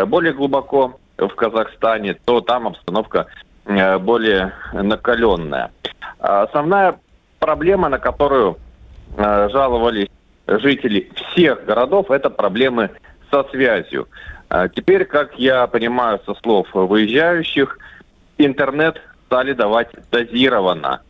более 0.08 0.34
глубоко 0.34 1.00
в 1.18 1.30
Казахстане, 1.30 2.16
то 2.26 2.42
там 2.42 2.68
обстановка 2.68 3.28
более 3.66 4.52
накаленная. 4.74 5.72
Основная 6.20 7.00
проблема, 7.40 7.88
на 7.88 7.98
которую 7.98 8.58
жаловались 9.16 10.10
жителей 10.58 11.12
всех 11.16 11.66
городов, 11.66 12.10
это 12.10 12.30
проблемы 12.30 12.90
со 13.30 13.44
связью. 13.46 14.08
А 14.50 14.68
теперь, 14.68 15.06
как 15.06 15.38
я 15.38 15.68
понимаю 15.68 16.20
со 16.26 16.34
слов 16.36 16.68
выезжающих, 16.74 17.78
интернет 18.38 19.00
стали 19.28 19.54
давать 19.54 19.90
дозированно. 20.12 21.02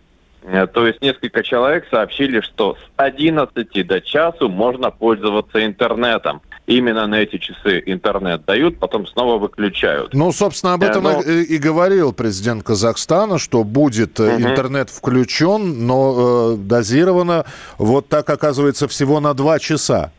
Э, 0.44 0.68
то 0.68 0.86
есть 0.86 1.02
несколько 1.02 1.44
человек 1.44 1.88
сообщили, 1.90 2.42
что 2.42 2.76
с 2.76 2.92
11 2.98 3.88
до 3.88 4.02
часу 4.02 4.50
можно 4.50 4.92
пользоваться 4.92 5.66
интернетом. 5.66 6.42
Именно 6.70 7.08
на 7.08 7.16
эти 7.16 7.40
часы 7.40 7.82
интернет 7.88 8.46
дают, 8.46 8.78
потом 8.78 9.08
снова 9.08 9.40
выключают. 9.40 10.14
Ну, 10.14 10.32
собственно, 10.32 10.74
об 10.74 10.84
этом 10.84 11.04
но... 11.04 11.20
и, 11.20 11.42
и 11.42 11.58
говорил 11.58 12.14
президент 12.14 12.64
Казахстана, 12.64 13.40
что 13.40 13.64
будет 13.64 14.20
угу. 14.20 14.30
интернет 14.30 14.92
включен, 14.92 15.88
но 15.88 16.54
э, 16.54 16.58
дозировано 16.58 17.46
вот 17.80 18.08
так, 18.08 18.30
оказывается, 18.30 18.88
всего 18.88 19.20
на 19.20 19.34
два 19.34 19.58
часа. 19.58 20.12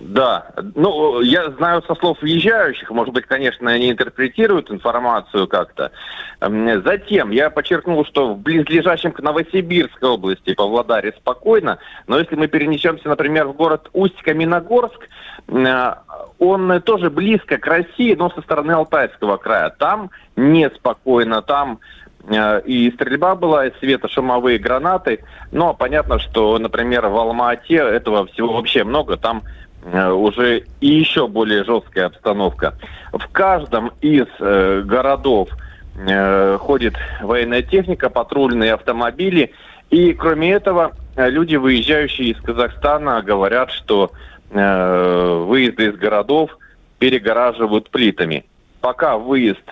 Да, 0.00 0.46
ну, 0.74 1.20
я 1.20 1.50
знаю 1.50 1.82
со 1.82 1.94
слов 1.94 2.22
въезжающих, 2.22 2.90
может 2.90 3.12
быть, 3.12 3.26
конечно, 3.26 3.70
они 3.70 3.90
интерпретируют 3.90 4.70
информацию 4.70 5.46
как-то. 5.46 5.92
Затем 6.40 7.30
я 7.30 7.50
подчеркнул, 7.50 8.06
что 8.06 8.32
в 8.32 8.38
близлежащем 8.38 9.12
к 9.12 9.20
Новосибирской 9.20 10.08
области, 10.08 10.54
Павлодаре, 10.54 11.12
спокойно, 11.18 11.78
но 12.06 12.18
если 12.18 12.34
мы 12.34 12.48
перенесемся, 12.48 13.10
например, 13.10 13.48
в 13.48 13.52
город 13.52 13.90
Усть-Каменогорск, 13.92 15.06
э, 15.48 15.94
он 16.38 16.80
тоже 16.80 17.10
близко 17.10 17.58
к 17.58 17.66
России, 17.66 18.14
но 18.14 18.30
со 18.30 18.40
стороны 18.40 18.72
Алтайского 18.72 19.36
края. 19.36 19.68
Там 19.78 20.10
неспокойно, 20.34 21.42
там 21.42 21.78
э, 22.26 22.62
и 22.62 22.90
стрельба 22.92 23.34
была, 23.34 23.66
и 23.66 23.78
светошумовые 23.80 24.58
гранаты. 24.58 25.22
Но 25.52 25.74
понятно, 25.74 26.18
что, 26.18 26.58
например, 26.58 27.06
в 27.08 27.18
Алма-Ате 27.18 27.76
этого 27.76 28.26
всего 28.28 28.54
вообще 28.54 28.82
много. 28.82 29.18
Там 29.18 29.42
уже 29.84 30.64
и 30.80 30.86
еще 30.86 31.26
более 31.26 31.64
жесткая 31.64 32.06
обстановка. 32.06 32.74
В 33.12 33.26
каждом 33.32 33.92
из 34.00 34.26
э, 34.38 34.82
городов 34.84 35.48
э, 35.96 36.58
ходит 36.58 36.94
военная 37.22 37.62
техника, 37.62 38.10
патрульные 38.10 38.74
автомобили. 38.74 39.52
И 39.90 40.12
кроме 40.12 40.52
этого, 40.52 40.92
э, 41.16 41.30
люди, 41.30 41.56
выезжающие 41.56 42.28
из 42.28 42.40
Казахстана, 42.40 43.22
говорят, 43.22 43.70
что 43.70 44.12
э, 44.50 45.44
выезды 45.46 45.86
из 45.86 45.96
городов 45.96 46.56
перегораживают 46.98 47.90
плитами. 47.90 48.44
Пока 48.80 49.16
выезд 49.16 49.64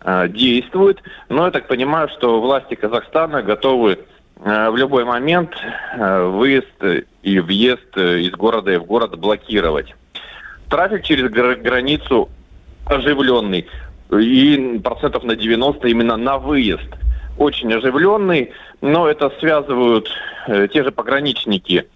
э, 0.00 0.28
действует, 0.28 1.02
но 1.28 1.46
я 1.46 1.50
так 1.50 1.68
понимаю, 1.68 2.08
что 2.08 2.40
власти 2.40 2.74
Казахстана 2.74 3.42
готовы 3.42 3.98
Э, 3.98 4.23
в 4.36 4.76
любой 4.76 5.04
момент 5.04 5.52
э, 5.96 6.24
выезд 6.24 7.04
и 7.22 7.38
въезд 7.38 7.96
э, 7.96 8.20
из 8.20 8.32
города 8.32 8.72
и 8.72 8.76
в 8.76 8.84
город 8.84 9.18
блокировать. 9.18 9.94
Трафик 10.68 11.04
через 11.04 11.30
границу 11.30 12.28
оживленный. 12.86 13.66
И 14.10 14.80
процентов 14.82 15.24
на 15.24 15.36
90 15.36 15.88
именно 15.88 16.16
на 16.16 16.38
выезд. 16.38 16.88
Очень 17.38 17.72
оживленный, 17.72 18.52
но 18.80 19.08
это 19.08 19.30
связывают 19.40 20.08
те 20.46 20.84
же 20.84 20.92
пограничники 20.92 21.86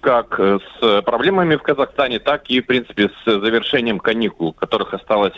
как 0.00 0.38
с 0.38 1.02
проблемами 1.02 1.56
в 1.56 1.62
Казахстане, 1.62 2.18
так 2.18 2.48
и, 2.50 2.60
в 2.60 2.66
принципе, 2.66 3.10
с 3.24 3.24
завершением 3.24 3.98
каникул, 3.98 4.52
которых 4.52 4.94
осталось 4.94 5.34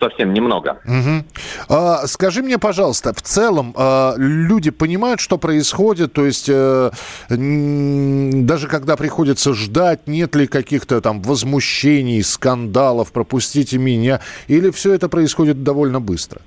совсем 0.00 0.32
немного. 0.32 0.78
Угу. 0.84 1.24
А, 1.68 2.06
скажи 2.06 2.42
мне, 2.42 2.58
пожалуйста, 2.58 3.12
в 3.14 3.22
целом 3.22 3.74
а, 3.76 4.14
люди 4.16 4.70
понимают, 4.70 5.20
что 5.20 5.38
происходит, 5.38 6.12
то 6.12 6.24
есть 6.24 6.50
а, 6.50 6.90
даже 7.28 8.68
когда 8.68 8.96
приходится 8.96 9.54
ждать, 9.54 10.06
нет 10.06 10.34
ли 10.34 10.46
каких-то 10.46 11.00
там 11.00 11.22
возмущений, 11.22 12.22
скандалов, 12.22 13.12
пропустите 13.12 13.78
меня, 13.78 14.20
или 14.48 14.70
все 14.70 14.94
это 14.94 15.08
происходит 15.08 15.62
довольно 15.62 16.00
быстро? 16.00 16.40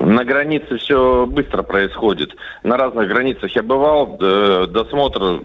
На 0.00 0.24
границе 0.24 0.78
все 0.78 1.26
быстро 1.26 1.62
происходит. 1.62 2.34
На 2.64 2.76
разных 2.78 3.08
границах 3.08 3.54
я 3.54 3.62
бывал, 3.62 4.16
досмотр 4.16 5.42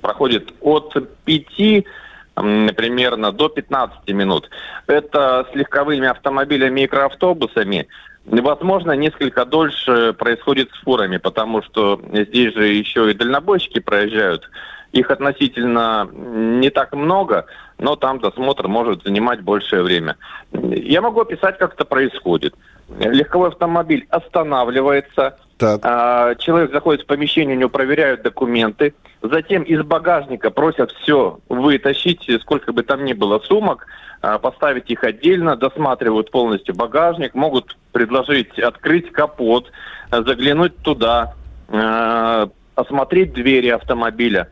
проходит 0.00 0.52
от 0.60 0.94
пяти 1.24 1.86
примерно 2.34 3.32
до 3.32 3.48
15 3.48 4.08
минут. 4.08 4.50
Это 4.86 5.46
с 5.50 5.54
легковыми 5.54 6.08
автомобилями 6.08 6.82
микроавтобусами. 6.82 7.86
Возможно, 8.24 8.92
несколько 8.92 9.44
дольше 9.44 10.14
происходит 10.14 10.70
с 10.72 10.82
фурами, 10.82 11.18
потому 11.18 11.62
что 11.62 12.00
здесь 12.12 12.54
же 12.54 12.66
еще 12.66 13.10
и 13.10 13.14
дальнобойщики 13.14 13.80
проезжают. 13.80 14.50
Их 14.92 15.10
относительно 15.10 16.08
не 16.12 16.70
так 16.70 16.92
много, 16.92 17.46
но 17.78 17.96
там 17.96 18.20
досмотр 18.20 18.68
может 18.68 19.02
занимать 19.02 19.42
большее 19.42 19.82
время. 19.82 20.16
Я 20.52 21.02
могу 21.02 21.20
описать, 21.20 21.58
как 21.58 21.74
это 21.74 21.84
происходит. 21.84 22.54
Легковой 22.98 23.48
автомобиль 23.48 24.06
останавливается, 24.08 25.36
так. 25.56 25.80
А, 25.84 26.34
человек 26.36 26.72
заходит 26.72 27.02
в 27.02 27.06
помещение, 27.06 27.56
у 27.56 27.58
него 27.58 27.70
проверяют 27.70 28.22
документы. 28.22 28.94
Затем 29.22 29.62
из 29.62 29.82
багажника 29.82 30.50
просят 30.50 30.92
все 30.92 31.38
вытащить, 31.48 32.28
сколько 32.40 32.72
бы 32.72 32.82
там 32.82 33.04
ни 33.04 33.12
было 33.12 33.38
сумок, 33.38 33.86
а, 34.20 34.38
поставить 34.38 34.90
их 34.90 35.04
отдельно, 35.04 35.56
досматривают 35.56 36.30
полностью 36.30 36.74
багажник, 36.74 37.34
могут 37.34 37.76
предложить 37.92 38.58
открыть 38.58 39.12
капот, 39.12 39.70
заглянуть 40.10 40.76
туда, 40.78 41.34
а, 41.68 42.48
осмотреть 42.74 43.32
двери 43.32 43.68
автомобиля. 43.68 44.48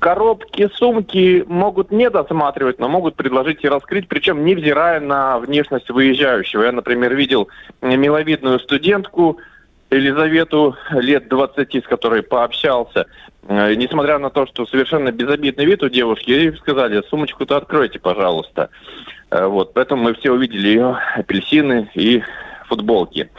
Коробки, 0.00 0.68
сумки 0.74 1.44
могут 1.46 1.90
не 1.90 2.10
досматривать, 2.10 2.78
но 2.78 2.88
могут 2.88 3.14
предложить 3.14 3.64
и 3.64 3.68
раскрыть, 3.68 4.08
причем 4.08 4.44
невзирая 4.44 5.00
на 5.00 5.38
внешность 5.38 5.88
выезжающего. 5.88 6.64
Я, 6.64 6.72
например, 6.72 7.14
видел 7.14 7.48
миловидную 7.80 8.58
студентку, 8.58 9.38
Елизавету 9.90 10.76
лет 10.90 11.28
20, 11.28 11.84
с 11.84 11.86
которой 11.86 12.22
пообщался, 12.22 13.06
э, 13.46 13.74
несмотря 13.74 14.18
на 14.18 14.30
то, 14.30 14.46
что 14.46 14.66
совершенно 14.66 15.12
безобидный 15.12 15.64
вид 15.64 15.82
у 15.82 15.88
девушки, 15.88 16.30
ей 16.30 16.56
сказали, 16.56 17.02
сумочку-то 17.08 17.56
откройте, 17.56 17.98
пожалуйста. 17.98 18.70
Э, 19.30 19.46
вот, 19.46 19.74
поэтому 19.74 20.02
мы 20.02 20.14
все 20.14 20.32
увидели 20.32 20.68
ее 20.68 20.98
апельсины 21.14 21.88
и 21.94 22.22
футболки. 22.68 23.30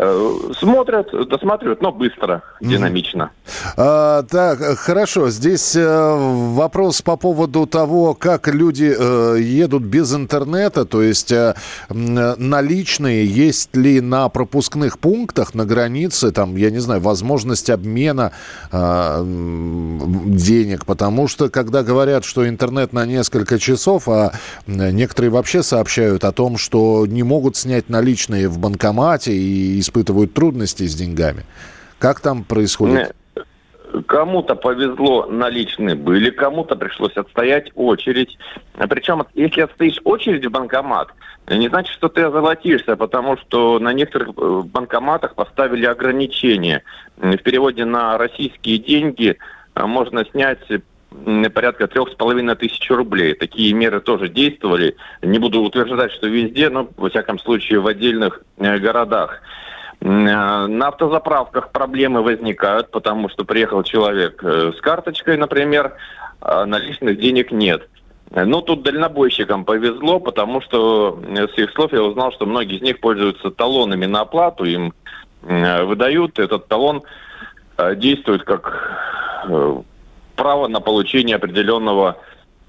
Э, 0.00 0.52
смотрят, 0.56 1.10
досматривают, 1.28 1.82
но 1.82 1.90
быстро, 1.90 2.44
динамично. 2.60 3.32
А, 3.76 4.22
так, 4.22 4.60
хорошо. 4.78 5.28
Здесь 5.28 5.74
э, 5.74 6.16
вопрос 6.54 7.02
по 7.02 7.16
поводу 7.16 7.66
того, 7.66 8.14
как 8.14 8.46
люди 8.46 8.94
э, 8.96 9.40
едут 9.40 9.82
без 9.82 10.14
интернета, 10.14 10.84
то 10.84 11.02
есть 11.02 11.32
э, 11.32 11.56
наличные, 11.88 13.26
есть 13.26 13.74
ли 13.74 14.00
на 14.00 14.28
пропускных 14.28 15.00
пунктах 15.00 15.54
на 15.54 15.64
границе, 15.64 16.30
там, 16.30 16.54
я 16.54 16.70
не 16.70 16.78
знаю, 16.78 17.00
возможность 17.00 17.68
обмена 17.68 18.30
э, 18.70 19.22
денег, 19.24 20.86
потому 20.86 21.26
что 21.26 21.48
когда 21.48 21.82
говорят, 21.82 22.24
что 22.24 22.48
интернет 22.48 22.92
на 22.92 23.04
несколько 23.04 23.58
часов, 23.58 24.08
а 24.08 24.30
некоторые 24.68 25.32
вообще 25.32 25.64
сообщают 25.64 26.22
о 26.22 26.30
том, 26.30 26.56
что 26.56 27.04
не 27.04 27.24
могут 27.24 27.56
снять 27.56 27.88
наличные 27.88 28.48
в 28.48 28.58
банкомате 28.58 29.32
и 29.32 29.87
испытывают 29.88 30.34
трудности 30.34 30.84
с 30.84 30.94
деньгами. 30.94 31.44
Как 31.98 32.20
там 32.20 32.44
происходит? 32.44 33.14
Кому-то 34.06 34.54
повезло, 34.54 35.26
наличные 35.26 35.94
были, 35.94 36.30
кому-то 36.30 36.76
пришлось 36.76 37.16
отстоять 37.16 37.72
очередь. 37.74 38.38
Причем, 38.76 39.26
если 39.34 39.62
отстоишь 39.62 39.98
очередь 40.04 40.44
в 40.44 40.50
банкомат, 40.50 41.08
не 41.50 41.68
значит, 41.68 41.94
что 41.94 42.08
ты 42.08 42.22
озолотишься, 42.22 42.96
потому 42.96 43.38
что 43.38 43.78
на 43.78 43.94
некоторых 43.94 44.28
э, 44.36 44.62
банкоматах 44.66 45.34
поставили 45.34 45.86
ограничения. 45.86 46.82
В 47.16 47.38
переводе 47.38 47.86
на 47.86 48.18
российские 48.18 48.76
деньги 48.76 49.38
э, 49.74 49.86
можно 49.86 50.26
снять 50.26 50.60
порядка 51.54 51.86
трех 51.86 52.10
с 52.10 52.14
половиной 52.14 52.54
тысяч 52.54 52.90
рублей. 52.90 53.34
Такие 53.34 53.72
меры 53.72 54.00
тоже 54.00 54.28
действовали. 54.28 54.96
Не 55.22 55.38
буду 55.38 55.62
утверждать, 55.62 56.12
что 56.12 56.26
везде, 56.26 56.68
но, 56.68 56.88
во 56.96 57.08
всяком 57.08 57.38
случае, 57.38 57.80
в 57.80 57.86
отдельных 57.86 58.42
э, 58.58 58.78
городах. 58.78 59.40
Э, 60.08 60.66
на 60.66 60.88
автозаправках 60.88 61.70
проблемы 61.70 62.22
возникают, 62.22 62.90
потому 62.90 63.28
что 63.28 63.44
приехал 63.44 63.82
человек 63.82 64.42
э, 64.42 64.72
с 64.74 64.80
карточкой, 64.80 65.36
например, 65.36 65.96
а 66.40 66.64
наличных 66.64 67.18
денег 67.18 67.52
нет. 67.52 67.86
Ну, 68.30 68.62
тут 68.62 68.82
дальнобойщикам 68.82 69.64
повезло, 69.64 70.20
потому 70.20 70.60
что 70.60 71.18
с 71.24 71.58
их 71.58 71.70
слов 71.72 71.92
я 71.92 72.02
узнал, 72.02 72.30
что 72.32 72.46
многие 72.46 72.76
из 72.76 72.82
них 72.82 73.00
пользуются 73.00 73.50
талонами 73.50 74.04
на 74.04 74.20
оплату, 74.20 74.64
им 74.64 74.92
выдают, 75.40 76.38
этот 76.38 76.68
талон 76.68 77.02
действует 77.96 78.42
как 78.42 78.98
право 80.36 80.68
на 80.68 80.80
получение 80.80 81.36
определенного 81.36 82.18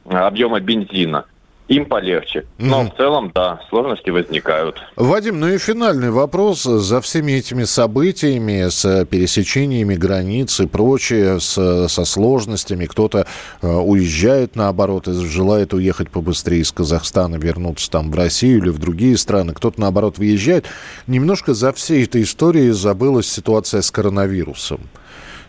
объема 0.06 0.62
бензина 0.62 1.26
им 1.70 1.86
полегче. 1.86 2.46
Но 2.58 2.82
mm 2.82 2.90
в 2.90 2.98
целом, 2.98 3.32
да, 3.34 3.62
сложности 3.70 4.10
возникают. 4.10 4.82
Вадим, 4.96 5.40
ну 5.40 5.48
и 5.48 5.58
финальный 5.58 6.10
вопрос. 6.10 6.64
За 6.64 7.00
всеми 7.00 7.34
этими 7.34 7.64
событиями, 7.64 8.70
с 8.70 9.06
пересечениями 9.06 9.96
границ 9.96 10.60
и 10.60 10.68
прочее, 10.68 11.40
с, 11.40 11.88
со 11.88 12.06
сложностями, 12.06 12.86
кто-то 12.86 13.28
э, 13.62 13.68
уезжает, 13.68 14.56
наоборот, 14.56 15.08
и 15.08 15.14
желает 15.14 15.74
уехать 15.74 16.10
побыстрее 16.10 16.62
из 16.62 16.72
Казахстана, 16.72 17.36
вернуться 17.36 17.92
там 17.92 18.12
в 18.12 18.16
Россию 18.16 18.58
или 18.60 18.70
в 18.70 18.80
другие 18.80 19.16
страны, 19.18 19.54
кто-то, 19.54 19.80
наоборот, 19.80 20.18
выезжает. 20.18 20.66
Немножко 21.06 21.54
за 21.54 21.72
всей 21.72 22.04
этой 22.04 22.24
историей 22.24 22.72
забылась 22.72 23.32
ситуация 23.32 23.82
с 23.82 23.92
коронавирусом. 23.92 24.82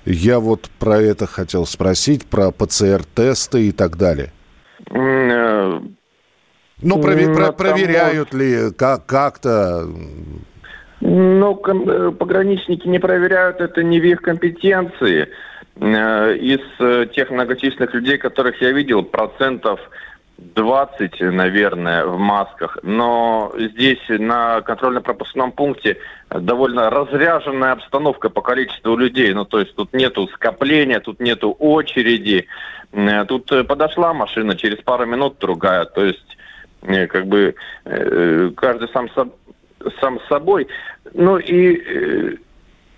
Я 0.04 0.38
вот 0.38 0.68
про 0.78 1.00
это 1.00 1.26
хотел 1.26 1.64
спросить, 1.64 2.26
про 2.26 2.50
ПЦР-тесты 2.50 3.68
и 3.68 3.72
так 3.72 3.96
далее. 3.96 4.32
Э, 4.90 5.80
ну, 6.82 6.98
прове- 6.98 7.34
про- 7.34 7.52
проверяют 7.52 8.34
ли 8.34 8.72
как- 8.76 9.06
как-то? 9.06 9.86
Ну, 11.00 11.60
э, 11.66 12.10
пограничники 12.12 12.86
не 12.86 12.98
проверяют, 12.98 13.60
это 13.60 13.82
не 13.82 14.00
в 14.00 14.04
их 14.04 14.20
компетенции. 14.20 15.28
Э, 15.80 16.36
из 16.36 16.60
э, 16.78 17.06
тех 17.14 17.30
многочисленных 17.30 17.94
людей, 17.94 18.18
которых 18.18 18.60
я 18.60 18.70
видел, 18.72 19.02
процентов 19.02 19.80
20, 20.36 21.20
наверное, 21.20 22.04
в 22.04 22.18
масках. 22.18 22.78
Но 22.82 23.52
здесь 23.56 24.00
на 24.08 24.60
контрольно-пропускном 24.60 25.52
пункте 25.52 25.98
довольно 26.30 26.90
разряженная 26.90 27.72
обстановка 27.72 28.28
по 28.30 28.40
количеству 28.42 28.96
людей. 28.96 29.32
Ну, 29.32 29.44
то 29.44 29.60
есть 29.60 29.74
тут 29.74 29.92
нету 29.92 30.28
скопления, 30.28 31.00
тут 31.00 31.20
нету 31.20 31.50
очереди. 31.58 32.46
Тут 33.28 33.50
подошла 33.68 34.14
машина, 34.14 34.56
через 34.56 34.78
пару 34.78 35.04
минут 35.06 35.36
другая. 35.40 35.84
То 35.84 36.04
есть 36.06 36.36
как 36.80 37.26
бы 37.26 37.54
каждый 38.56 38.88
сам, 38.88 39.08
сам 40.00 40.20
с 40.20 40.28
собой. 40.28 40.66
Ну 41.12 41.38
и 41.38 42.38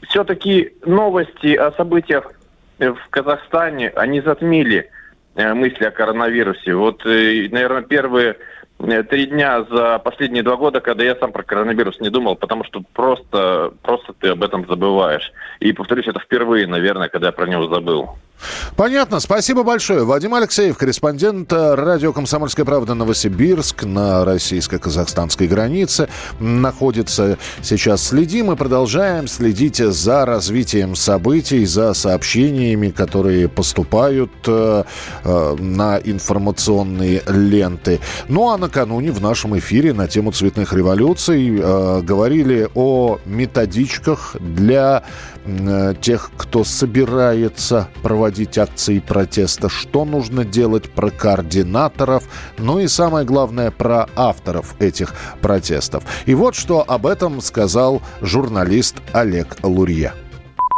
все-таки 0.09 0.73
новости 0.85 1.55
о 1.55 1.73
событиях 1.73 2.33
в 2.79 3.09
Казахстане, 3.11 3.90
они 3.90 4.21
затмили 4.21 4.90
э, 5.35 5.55
мысли 5.55 5.85
о 5.85 5.90
коронавирусе. 5.90 6.75
Вот, 6.75 7.05
э, 7.07 7.49
наверное, 7.51 7.83
первые 7.83 8.37
э, 8.79 9.03
три 9.05 9.27
дня 9.27 9.64
за 9.64 9.99
последние 9.99 10.42
два 10.42 10.57
года, 10.57 10.81
когда 10.81 11.05
я 11.05 11.14
сам 11.16 11.33
про 11.33 11.42
коронавирус 11.42 12.01
не 12.01 12.11
думал, 12.11 12.37
потому 12.37 12.64
что 12.64 12.83
просто, 12.92 13.73
просто 13.83 14.12
ты 14.14 14.29
об 14.29 14.42
этом 14.42 14.66
забываешь. 14.66 15.33
И, 15.61 15.73
повторюсь, 15.73 16.09
это 16.09 16.21
впервые, 16.21 16.66
наверное, 16.66 17.09
когда 17.09 17.29
я 17.29 17.33
про 17.33 17.47
него 17.47 17.68
забыл. 17.68 18.11
Понятно. 18.76 19.20
Спасибо 19.20 19.62
большое. 19.62 20.05
Вадим 20.05 20.35
Алексеев, 20.35 20.76
корреспондент 20.76 21.52
радио 21.52 22.12
«Комсомольская 22.12 22.64
правда» 22.64 22.94
Новосибирск 22.94 23.85
на 23.85 24.24
российско-казахстанской 24.24 25.46
границе. 25.46 26.09
Находится 26.40 27.38
сейчас. 27.62 28.07
Следим 28.09 28.52
и 28.52 28.57
продолжаем 28.57 29.28
следить 29.28 29.78
за 29.78 30.24
развитием 30.24 30.94
событий, 30.94 31.64
за 31.64 31.94
сообщениями, 31.94 32.90
которые 32.90 33.48
поступают 33.48 34.31
э, 34.46 34.85
э, 35.24 35.57
на 35.59 35.98
информационные 35.98 37.22
ленты. 37.26 38.00
Ну 38.28 38.50
а 38.50 38.59
накануне 38.59 39.12
в 39.12 39.20
нашем 39.20 39.59
эфире 39.59 39.92
на 39.92 40.09
тему 40.09 40.33
цветных 40.33 40.72
революций 40.72 41.59
э, 41.59 42.00
говорили 42.02 42.68
о 42.74 43.18
методичках 43.24 44.37
для 44.40 44.83
Э, 44.92 45.32
тех, 46.00 46.31
кто 46.37 46.64
собирается 46.64 47.88
проводить 48.02 48.59
акции 48.59 48.98
протеста, 49.00 49.68
что 49.68 50.05
нужно 50.05 50.44
делать 50.44 50.90
про 50.90 51.11
координаторов, 51.11 52.24
ну 52.59 52.78
и 52.78 52.87
самое 52.87 53.26
главное 53.26 53.70
про 53.70 54.07
авторов 54.16 54.81
этих 54.81 55.14
протестов. 55.40 56.05
И 56.26 56.35
вот 56.35 56.55
что 56.55 56.85
об 56.87 57.07
этом 57.07 57.40
сказал 57.40 58.02
журналист 58.20 59.02
Олег 59.12 59.57
Лурье 59.62 60.12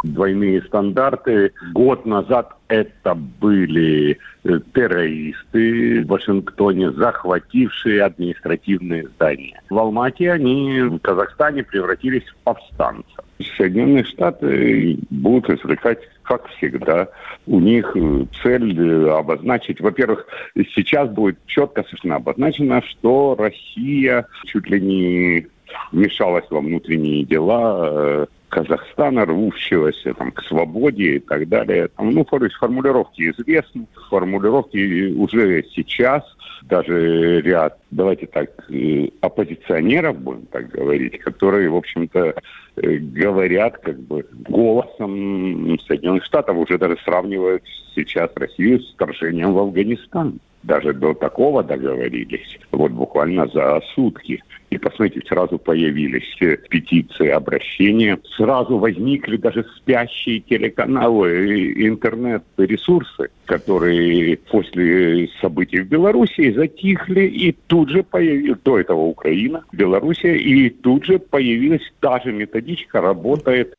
двойные 0.04 0.62
стандарты. 0.62 1.52
Год 1.72 2.06
назад 2.06 2.54
это 2.68 3.14
были 3.14 4.18
э, 4.44 4.60
террористы 4.74 6.02
в 6.02 6.06
Вашингтоне, 6.06 6.92
захватившие 6.92 8.02
административные 8.02 9.08
здания. 9.08 9.60
В 9.70 9.78
Алмате 9.78 10.30
они 10.30 10.82
в 10.82 10.98
Казахстане 10.98 11.64
превратились 11.64 12.24
в 12.24 12.36
повстанцев. 12.44 13.23
Соединенные 13.56 14.04
Штаты 14.04 14.98
будут 15.10 15.50
извлекать, 15.50 15.98
как 16.22 16.46
всегда. 16.48 17.08
У 17.46 17.60
них 17.60 17.92
э, 17.96 18.26
цель 18.42 18.78
э, 18.78 19.10
обозначить, 19.10 19.80
во-первых, 19.80 20.26
сейчас 20.74 21.10
будет 21.10 21.38
четко 21.46 21.82
совершенно 21.82 22.16
обозначено, 22.16 22.82
что 22.82 23.36
Россия 23.38 24.26
чуть 24.44 24.68
ли 24.68 24.80
не 24.80 25.46
вмешалась 25.92 26.44
во 26.50 26.60
внутренние 26.60 27.24
дела 27.24 28.28
Казахстана, 28.54 29.24
рвущегося 29.24 30.14
там, 30.14 30.30
к 30.30 30.40
свободе 30.44 31.16
и 31.16 31.18
так 31.18 31.48
далее. 31.48 31.88
Там, 31.88 32.10
ну, 32.10 32.24
формулировки 32.24 33.28
известны, 33.30 33.86
формулировки 34.08 35.12
уже 35.12 35.64
сейчас, 35.74 36.22
даже 36.62 37.40
ряд, 37.40 37.76
давайте 37.90 38.26
так, 38.26 38.50
э, 38.70 39.08
оппозиционеров, 39.20 40.20
будем 40.20 40.46
так 40.46 40.68
говорить, 40.68 41.18
которые, 41.18 41.68
в 41.68 41.74
общем-то, 41.74 42.34
э, 42.76 42.96
говорят 42.98 43.78
как 43.78 43.98
бы 43.98 44.24
голосом 44.48 45.76
Соединенных 45.88 46.24
Штатов, 46.24 46.56
уже 46.56 46.78
даже 46.78 46.96
сравнивают 47.04 47.64
сейчас 47.96 48.30
Россию 48.36 48.80
с 48.80 48.94
вторжением 48.94 49.52
в 49.52 49.58
Афганистан. 49.58 50.38
Даже 50.64 50.94
до 50.94 51.12
такого 51.12 51.62
договорились, 51.62 52.58
вот 52.72 52.90
буквально 52.92 53.46
за 53.48 53.82
сутки. 53.94 54.42
И, 54.70 54.78
посмотрите, 54.78 55.20
сразу 55.28 55.58
появились 55.58 56.36
петиции, 56.70 57.28
обращения. 57.28 58.18
Сразу 58.36 58.78
возникли 58.78 59.36
даже 59.36 59.64
спящие 59.76 60.40
телеканалы, 60.40 61.72
интернет-ресурсы, 61.76 63.28
которые 63.44 64.38
после 64.38 65.28
событий 65.40 65.80
в 65.80 65.88
Беларуси 65.88 66.52
затихли. 66.52 67.26
И 67.26 67.52
тут 67.52 67.90
же 67.90 68.02
появилась, 68.02 68.58
до 68.64 68.80
этого 68.80 69.00
Украина, 69.00 69.62
Белоруссия, 69.70 70.36
и 70.36 70.70
тут 70.70 71.04
же 71.04 71.18
появилась 71.18 71.92
та 72.00 72.20
же 72.20 72.32
методичка, 72.32 73.02
работает. 73.02 73.74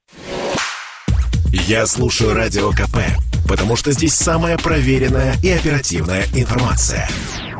Я 1.67 1.87
слушаю 1.87 2.35
Радио 2.35 2.69
КП, 2.69 2.97
потому 3.55 3.77
что 3.77 3.93
здесь 3.93 4.13
самая 4.13 4.57
проверенная 4.57 5.37
и 5.41 5.49
оперативная 5.49 6.25
информация. 6.33 7.07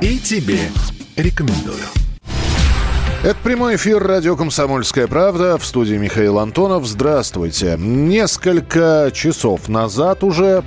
И 0.01 0.19
тебе 0.19 0.59
рекомендую. 1.15 1.85
Это 3.23 3.37
прямой 3.43 3.75
эфир 3.75 4.03
радио 4.03 4.35
«Комсомольская 4.35 5.07
правда». 5.07 5.57
В 5.57 5.65
студии 5.65 5.95
Михаил 5.95 6.37
Антонов. 6.37 6.85
Здравствуйте. 6.85 7.75
Несколько 7.79 9.09
часов 9.13 9.67
назад 9.67 10.23
уже 10.23 10.63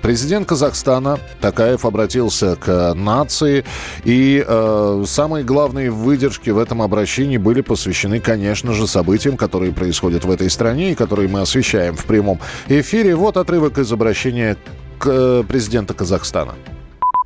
президент 0.00 0.46
Казахстана 0.46 1.18
Такаев 1.40 1.84
обратился 1.84 2.54
к 2.54 2.94
нации. 2.94 3.64
И 4.04 4.44
э, 4.46 5.04
самые 5.06 5.44
главные 5.44 5.90
выдержки 5.90 6.50
в 6.50 6.58
этом 6.58 6.82
обращении 6.82 7.36
были 7.36 7.62
посвящены, 7.62 8.20
конечно 8.20 8.72
же, 8.72 8.86
событиям, 8.86 9.36
которые 9.36 9.72
происходят 9.72 10.24
в 10.24 10.30
этой 10.30 10.48
стране 10.50 10.92
и 10.92 10.94
которые 10.94 11.28
мы 11.28 11.40
освещаем 11.40 11.96
в 11.96 12.04
прямом 12.04 12.38
эфире. 12.68 13.16
Вот 13.16 13.36
отрывок 13.36 13.78
из 13.78 13.92
обращения 13.92 14.56
к 14.98 15.08
э, 15.08 15.42
президента 15.48 15.94
Казахстана. 15.94 16.54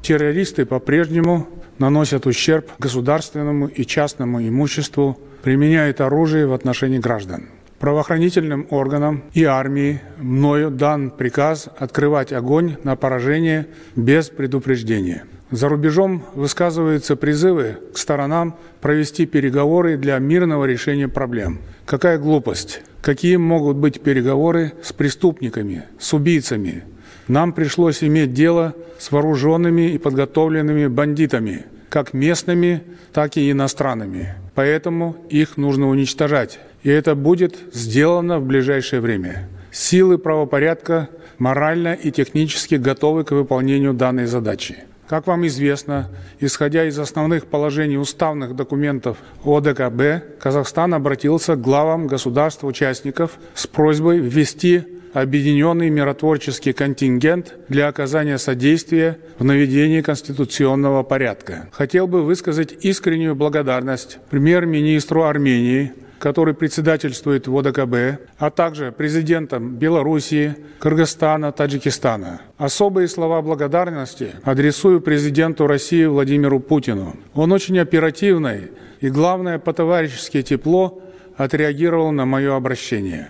Террористы 0.03 0.65
по-прежнему 0.65 1.49
наносят 1.79 2.27
ущерб 2.27 2.71
государственному 2.79 3.67
и 3.67 3.85
частному 3.85 4.41
имуществу, 4.47 5.19
применяют 5.43 6.01
оружие 6.01 6.47
в 6.47 6.53
отношении 6.53 6.99
граждан. 6.99 7.49
Правоохранительным 7.79 8.67
органам 8.71 9.23
и 9.35 9.45
армии 9.45 10.01
мною 10.19 10.71
дан 10.71 11.11
приказ 11.11 11.69
открывать 11.79 12.33
огонь 12.33 12.77
на 12.83 12.97
поражение 12.97 13.69
без 13.95 14.29
предупреждения. 14.31 15.25
За 15.51 15.69
рубежом 15.69 16.25
высказываются 16.35 17.15
призывы 17.17 17.79
к 17.95 17.99
сторонам 17.99 18.57
провести 18.81 19.27
переговоры 19.27 19.97
для 19.97 20.19
мирного 20.19 20.65
решения 20.65 21.09
проблем. 21.09 21.61
Какая 21.87 22.19
глупость! 22.19 22.83
Какие 23.01 23.37
могут 23.37 23.77
быть 23.77 24.03
переговоры 24.03 24.73
с 24.83 24.93
преступниками, 24.93 25.85
с 26.01 26.13
убийцами, 26.13 26.83
нам 27.29 27.53
пришлось 27.53 28.03
иметь 28.03 28.33
дело 28.33 28.75
с 28.99 29.13
вооруженными 29.13 29.91
и 29.91 29.99
подготовленными 29.99 30.87
бандитами, 30.87 31.67
как 31.89 32.13
местными, 32.13 32.83
так 33.13 33.37
и 33.37 33.51
иностранными. 33.51 34.35
Поэтому 34.55 35.17
их 35.29 35.57
нужно 35.57 35.89
уничтожать. 35.89 36.59
И 36.83 36.91
это 36.91 37.15
будет 37.15 37.57
сделано 37.73 38.39
в 38.39 38.47
ближайшее 38.47 39.01
время. 39.01 39.49
Силы 39.71 40.19
правопорядка 40.19 41.09
морально 41.39 41.95
и 41.95 42.11
технически 42.11 42.77
готовы 42.77 43.25
к 43.25 43.31
выполнению 43.31 43.95
данной 43.95 44.27
задачи. 44.27 44.77
Как 45.09 45.27
вам 45.27 45.47
известно, 45.47 46.11
исходя 46.39 46.85
из 46.85 46.99
основных 46.99 47.47
положений 47.47 47.97
уставных 47.97 48.55
документов 48.55 49.17
ОДКБ, 49.43 50.39
Казахстан 50.39 50.93
обратился 50.93 51.57
к 51.57 51.63
главам 51.63 52.07
государств-участников 52.07 53.39
с 53.55 53.67
просьбой 53.67 54.19
ввести 54.19 54.85
объединенный 55.13 55.91
миротворческий 55.91 56.73
контингент 56.73 57.55
для 57.69 57.89
оказания 57.89 58.39
содействия 58.39 59.19
в 59.39 59.45
наведении 59.45 60.01
конституционного 60.01 61.03
порядка. 61.03 61.69
Хотел 61.73 62.07
бы 62.07 62.23
высказать 62.23 62.73
искреннюю 62.81 63.35
благодарность 63.35 64.19
премьер-министру 64.31 65.25
Армении, 65.25 65.93
который 66.19 66.55
председательствует 66.55 67.47
в 67.47 67.57
ОДКБ, 67.57 68.21
а 68.39 68.51
также 68.51 68.93
президентам 68.93 69.77
Белоруссии, 69.77 70.57
Кыргызстана, 70.81 71.53
Таджикистана. 71.53 72.43
Особые 72.57 73.09
слова 73.09 73.41
благодарности 73.41 74.33
адресую 74.43 75.01
президенту 75.01 75.67
России 75.67 76.05
Владимиру 76.05 76.61
Путину. 76.61 77.17
Он 77.35 77.53
очень 77.53 77.79
оперативный 77.79 78.71
и, 79.01 79.11
главное, 79.11 79.59
по-товарищески 79.59 80.43
тепло 80.43 81.01
отреагировал 81.37 82.11
на 82.11 82.25
мое 82.25 82.57
обращение. 82.57 83.29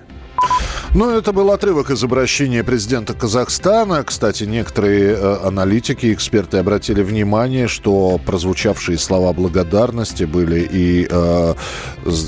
Ну, 0.99 1.11
это 1.11 1.33
был 1.33 1.53
отрывок 1.53 1.91
из 1.91 2.03
обращения 2.03 2.65
президента 2.65 3.15
Казахстана. 3.15 4.03
Кстати, 4.03 4.43
некоторые 4.43 5.13
э, 5.13 5.37
аналитики, 5.45 6.13
эксперты 6.13 6.57
обратили 6.57 7.05
внимание, 7.05 7.69
что 7.69 8.19
прозвучавшие 8.27 8.99
слова 8.99 9.33
благодарности 9.33 10.25
были 10.25 10.69
и 10.69 11.07
э, 11.09 11.55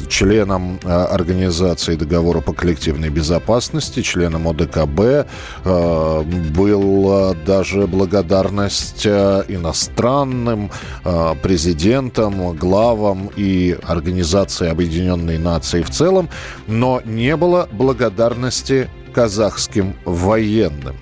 членам 0.08 0.78
э, 0.84 0.88
Организации 0.88 1.96
договора 1.96 2.42
по 2.42 2.52
коллективной 2.52 3.08
безопасности, 3.08 4.02
членам 4.02 4.46
ОДКБ. 4.46 5.26
Э, 5.64 6.22
была 6.54 7.34
даже 7.44 7.88
благодарность 7.88 9.04
э, 9.04 9.46
иностранным 9.48 10.70
э, 11.04 11.34
президентам, 11.42 12.56
главам 12.56 13.32
и 13.34 13.76
Организации 13.82 14.68
Объединенной 14.68 15.38
Нации 15.38 15.82
в 15.82 15.90
целом, 15.90 16.28
но 16.68 17.02
не 17.04 17.36
было 17.36 17.68
благодарности 17.72 18.59
части 18.60 18.90
казахским 19.14 19.96
военным. 20.04 20.96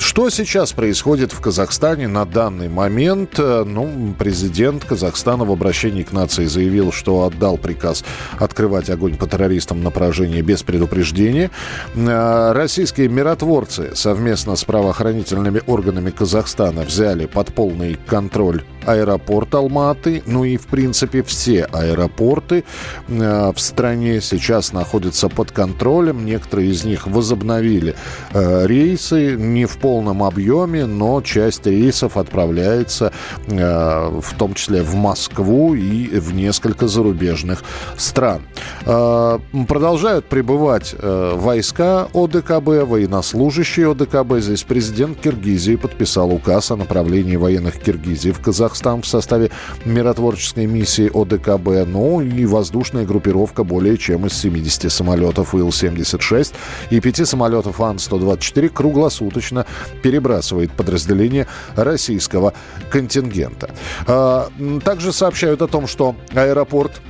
Что 0.00 0.30
сейчас 0.30 0.72
происходит 0.72 1.30
в 1.30 1.40
Казахстане 1.42 2.08
на 2.08 2.24
данный 2.24 2.70
момент? 2.70 3.38
Э, 3.38 3.64
ну, 3.66 4.14
президент 4.18 4.82
Казахстана 4.82 5.44
в 5.44 5.52
обращении 5.52 6.04
к 6.04 6.12
нации 6.12 6.46
заявил, 6.46 6.90
что 6.90 7.24
отдал 7.24 7.58
приказ 7.58 8.02
открывать 8.38 8.88
огонь 8.88 9.18
по 9.18 9.28
террористам 9.28 9.82
на 9.82 9.90
поражение 9.90 10.40
без 10.40 10.62
предупреждения. 10.62 11.50
Э, 11.94 12.52
российские 12.52 13.10
миротворцы 13.10 13.90
совместно 13.94 14.56
с 14.56 14.64
правоохранительными 14.64 15.60
органами 15.66 16.10
Казахстана 16.10 16.80
взяли 16.80 17.26
под 17.26 17.52
полный 17.52 17.98
контроль 18.06 18.64
аэропорт 18.86 19.54
Алматы, 19.54 20.22
ну 20.24 20.44
и, 20.44 20.56
в 20.56 20.66
принципе, 20.66 21.22
все 21.22 21.64
аэропорты 21.64 22.64
э, 23.06 23.52
в 23.54 23.60
стране 23.60 24.22
сейчас 24.22 24.72
находятся 24.72 25.28
под 25.28 25.52
контролем. 25.52 26.24
Некоторые 26.24 26.70
из 26.70 26.84
них 26.84 27.06
возобновили 27.06 27.94
рейсы 28.32 29.36
не 29.36 29.66
в 29.66 29.76
полном 29.76 29.89
полном 29.90 30.22
объеме, 30.22 30.86
но 30.86 31.20
часть 31.20 31.66
рейсов 31.66 32.16
отправляется 32.16 33.12
э, 33.48 34.20
в 34.20 34.36
том 34.38 34.54
числе 34.54 34.82
в 34.82 34.94
Москву 34.94 35.74
и 35.74 36.16
в 36.20 36.32
несколько 36.32 36.86
зарубежных 36.86 37.64
стран. 37.96 38.42
Э, 38.86 39.40
продолжают 39.66 40.26
прибывать 40.26 40.94
э, 40.96 41.32
войска 41.34 42.06
ОДКБ, 42.14 42.86
военнослужащие 42.86 43.90
ОДКБ. 43.90 44.38
Здесь 44.38 44.62
президент 44.62 45.18
Киргизии 45.18 45.74
подписал 45.74 46.32
указ 46.32 46.70
о 46.70 46.76
направлении 46.76 47.34
военных 47.34 47.80
Киргизии 47.80 48.30
в 48.30 48.38
Казахстан 48.38 49.02
в 49.02 49.08
составе 49.08 49.50
миротворческой 49.84 50.66
миссии 50.66 51.10
ОДКБ. 51.12 51.90
Ну 51.92 52.20
и 52.20 52.46
воздушная 52.46 53.04
группировка 53.04 53.64
более 53.64 53.98
чем 53.98 54.26
из 54.26 54.34
70 54.34 54.92
самолетов 54.92 55.52
Ил-76 55.52 56.52
и 56.90 57.00
5 57.00 57.28
самолетов 57.28 57.80
Ан-124 57.80 58.68
круглосуточно 58.68 59.66
перебрасывает 60.02 60.72
подразделения 60.72 61.46
российского 61.76 62.54
контингента. 62.90 63.70
А, 64.06 64.48
также 64.84 65.12
сообщают 65.12 65.62
о 65.62 65.66
том, 65.66 65.86
что 65.86 66.16
аэропорт 66.34 67.00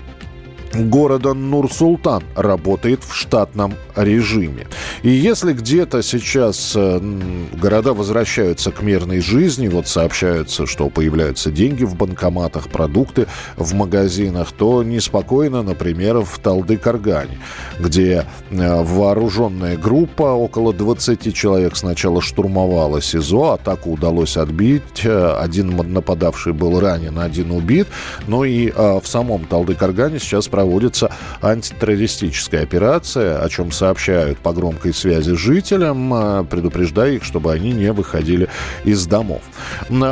города 0.74 1.34
Нур-Султан 1.34 2.22
работает 2.36 3.02
в 3.04 3.14
штатном 3.14 3.74
режиме. 3.96 4.66
И 5.02 5.10
если 5.10 5.52
где-то 5.52 6.02
сейчас 6.02 6.74
э, 6.76 7.00
города 7.52 7.92
возвращаются 7.92 8.70
к 8.70 8.82
мирной 8.82 9.20
жизни, 9.20 9.68
вот 9.68 9.88
сообщаются, 9.88 10.66
что 10.66 10.88
появляются 10.88 11.50
деньги 11.50 11.84
в 11.84 11.96
банкоматах, 11.96 12.68
продукты 12.68 13.26
в 13.56 13.74
магазинах, 13.74 14.52
то 14.52 14.82
неспокойно, 14.82 15.62
например, 15.62 16.20
в 16.20 16.38
Талды-Каргане, 16.38 17.38
где 17.78 18.26
э, 18.50 18.82
вооруженная 18.82 19.76
группа, 19.76 20.22
около 20.22 20.72
20 20.72 21.34
человек 21.34 21.76
сначала 21.76 22.20
штурмовала 22.20 23.02
СИЗО, 23.02 23.52
атаку 23.52 23.92
удалось 23.92 24.36
отбить, 24.36 25.04
э, 25.04 25.36
один 25.38 25.76
нападавший 25.92 26.52
был 26.52 26.78
ранен, 26.80 27.18
один 27.18 27.50
убит, 27.50 27.88
но 28.26 28.44
и 28.44 28.70
в 28.70 29.02
самом 29.04 29.44
Талды-Каргане 29.44 30.18
сейчас 30.18 30.48
проводится 30.60 31.10
антитеррористическая 31.40 32.62
операция, 32.62 33.38
о 33.42 33.48
чем 33.48 33.72
сообщают 33.72 34.38
по 34.40 34.52
громкой 34.52 34.92
связи 34.92 35.34
жителям, 35.34 36.12
э, 36.12 36.44
предупреждая 36.44 37.12
их, 37.12 37.24
чтобы 37.24 37.50
они 37.52 37.72
не 37.72 37.92
выходили 37.92 38.48
из 38.84 39.06
домов. 39.06 39.40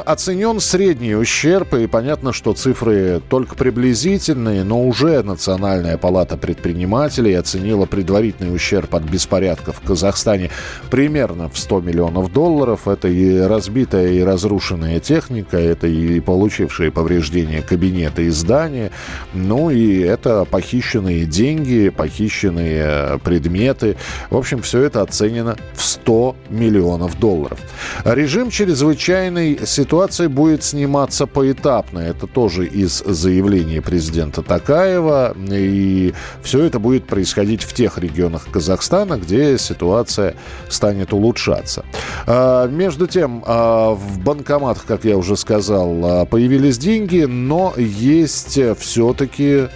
Оценен 0.07 0.61
средний 0.61 1.15
ущерб, 1.15 1.75
и 1.75 1.87
понятно, 1.87 2.33
что 2.33 2.55
цифры 2.55 3.21
только 3.29 3.57
приблизительные, 3.57 4.65
но 4.65 4.83
уже 4.83 5.23
Национальная 5.23 5.99
палата 5.99 6.39
предпринимателей 6.39 7.35
оценила 7.35 7.85
предварительный 7.85 8.55
ущерб 8.55 8.95
от 8.95 9.03
беспорядков 9.03 9.77
в 9.83 9.87
Казахстане 9.87 10.51
примерно 10.91 11.51
в 11.51 11.59
100 11.59 11.81
миллионов 11.83 12.33
долларов. 12.33 12.89
Это 12.89 13.09
и 13.09 13.39
разбитая 13.39 14.13
и 14.13 14.23
разрушенная 14.23 14.99
техника, 14.99 15.59
это 15.59 15.87
и 15.87 16.21
получившие 16.21 16.91
повреждения 16.91 17.61
кабинеты 17.61 18.25
и 18.25 18.31
здания, 18.31 18.91
ну 19.35 19.69
и 19.69 19.99
это 20.01 20.38
похищенные 20.45 21.25
деньги, 21.25 21.89
похищенные 21.89 23.19
предметы. 23.25 23.97
В 24.31 24.37
общем, 24.37 24.63
все 24.63 24.83
это 24.83 25.03
оценено 25.03 25.57
в 25.75 25.83
100 25.83 26.37
миллионов 26.51 27.19
долларов. 27.19 27.59
Режим 28.05 28.51
чрезвычайной 28.51 29.61
ситуации 29.67 30.27
будет 30.27 30.65
сниматься 30.65 31.27
поэтапно. 31.27 32.01
Это 32.01 32.27
тоже 32.27 32.67
из 32.67 32.99
заявления 33.05 33.83
президента 33.83 34.43
Такаева. 34.43 35.37
И 35.51 36.15
все 36.43 36.63
это 36.65 36.79
будет 36.79 37.07
происходить 37.07 37.63
в 37.63 37.73
тех 37.73 37.99
регионах 37.99 38.47
Казахстана, 38.51 39.19
где 39.19 39.59
ситуация 39.59 40.35
станет 40.69 41.13
улучшаться. 41.13 41.85
А, 42.27 42.67
между 42.67 43.07
тем, 43.07 43.43
а, 43.47 43.95
в 43.95 44.21
банкоматах, 44.21 44.85
как 44.87 45.05
я 45.05 45.17
уже 45.17 45.37
сказал, 45.37 45.95
а, 46.05 46.25
появились 46.25 46.79
деньги, 46.79 47.25
но 47.25 47.75
есть 47.77 48.59
все-таки 48.79 49.69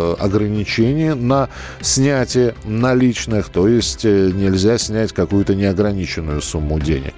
Э, 0.00 0.14
ограничения 0.18 1.14
на 1.14 1.48
снятие 1.80 2.54
наличных, 2.64 3.48
то 3.48 3.68
есть 3.68 4.04
э, 4.04 4.30
нельзя 4.32 4.78
снять 4.78 5.12
какую-то 5.12 5.54
неограниченную 5.54 6.40
сумму 6.40 6.78
денег. 6.78 7.14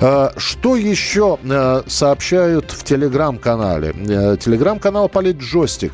Э, 0.00 0.30
что 0.36 0.76
еще 0.76 1.38
сообщают 1.86 2.70
в 2.70 2.84
телеграм-канале? 2.84 3.92
Телеграм-канал 4.38 5.08
«Политджойстик» 5.08 5.92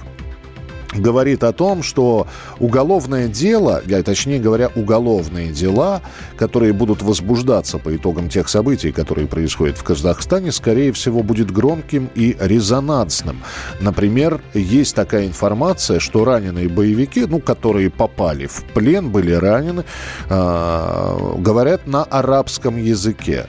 говорит 0.95 1.45
о 1.45 1.53
том, 1.53 1.83
что 1.83 2.27
уголовное 2.59 3.29
дело, 3.29 3.83
а 3.87 4.03
точнее 4.03 4.39
говоря, 4.39 4.71
уголовные 4.75 5.53
дела, 5.53 6.01
которые 6.37 6.73
будут 6.73 7.03
возбуждаться 7.03 7.79
по 7.79 7.95
итогам 7.95 8.29
тех 8.29 8.49
событий, 8.49 8.93
которые 8.93 9.27
происходят 9.27 9.77
в 9.77 9.85
Казахстане, 9.85 10.53
скорее 10.53 10.93
всего, 10.93 11.23
будет 11.23 11.51
громким 11.51 12.11
и 12.15 12.37
резонансным. 12.41 13.43
Например, 13.81 14.41
есть 14.55 14.95
такая 14.95 15.27
информация, 15.27 16.01
что 16.01 16.25
раненые 16.25 16.69
боевики, 16.69 17.27
ну, 17.27 17.41
которые 17.41 17.91
попали 17.91 18.47
в 18.47 18.65
плен, 18.75 19.11
были 19.11 19.33
ранены, 19.33 19.85
э, 20.29 21.35
говорят 21.39 21.87
на 21.87 22.05
арабском 22.05 22.77
языке. 22.77 23.47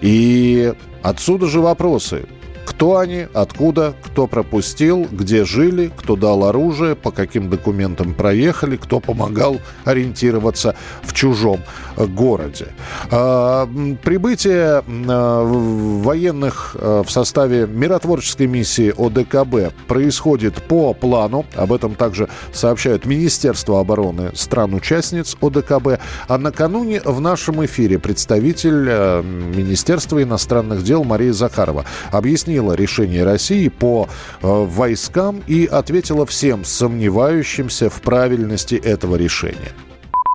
И 0.00 0.72
отсюда 1.02 1.46
же 1.46 1.60
вопросы. 1.60 2.26
Кто 2.64 2.98
они, 2.98 3.26
откуда, 3.32 3.94
кто 4.02 4.26
пропустил, 4.26 5.06
где 5.10 5.44
жили, 5.44 5.92
кто 5.96 6.16
дал 6.16 6.44
оружие, 6.44 6.96
по 6.96 7.10
каким 7.10 7.50
документам 7.50 8.14
проехали, 8.14 8.76
кто 8.76 9.00
помогал 9.00 9.60
ориентироваться 9.84 10.74
в 11.02 11.12
чужом 11.12 11.60
э, 11.96 12.06
городе. 12.06 12.68
А, 13.10 13.68
прибытие 14.02 14.82
а, 15.08 15.42
военных 15.44 16.76
а, 16.78 17.02
в 17.02 17.10
составе 17.10 17.66
миротворческой 17.66 18.46
миссии 18.46 18.94
ОДКБ 18.96 19.74
происходит 19.86 20.62
по 20.62 20.94
плану. 20.94 21.44
Об 21.54 21.72
этом 21.72 21.94
также 21.94 22.28
сообщают 22.52 23.06
Министерство 23.06 23.80
обороны 23.80 24.30
стран-участниц 24.34 25.36
ОДКБ. 25.40 26.00
А 26.28 26.38
накануне 26.38 27.00
в 27.04 27.20
нашем 27.20 27.64
эфире 27.64 27.98
представитель 27.98 29.22
Министерства 29.24 30.22
иностранных 30.22 30.82
дел 30.82 31.04
Мария 31.04 31.32
Захарова 31.32 31.84
объяснил, 32.10 32.53
оценила 32.54 32.74
решение 32.74 33.24
России 33.24 33.68
по 33.68 34.06
э, 34.06 34.46
войскам 34.46 35.40
и 35.46 35.66
ответила 35.66 36.24
всем 36.26 36.64
сомневающимся 36.64 37.90
в 37.90 38.00
правильности 38.02 38.76
этого 38.76 39.16
решения. 39.16 39.72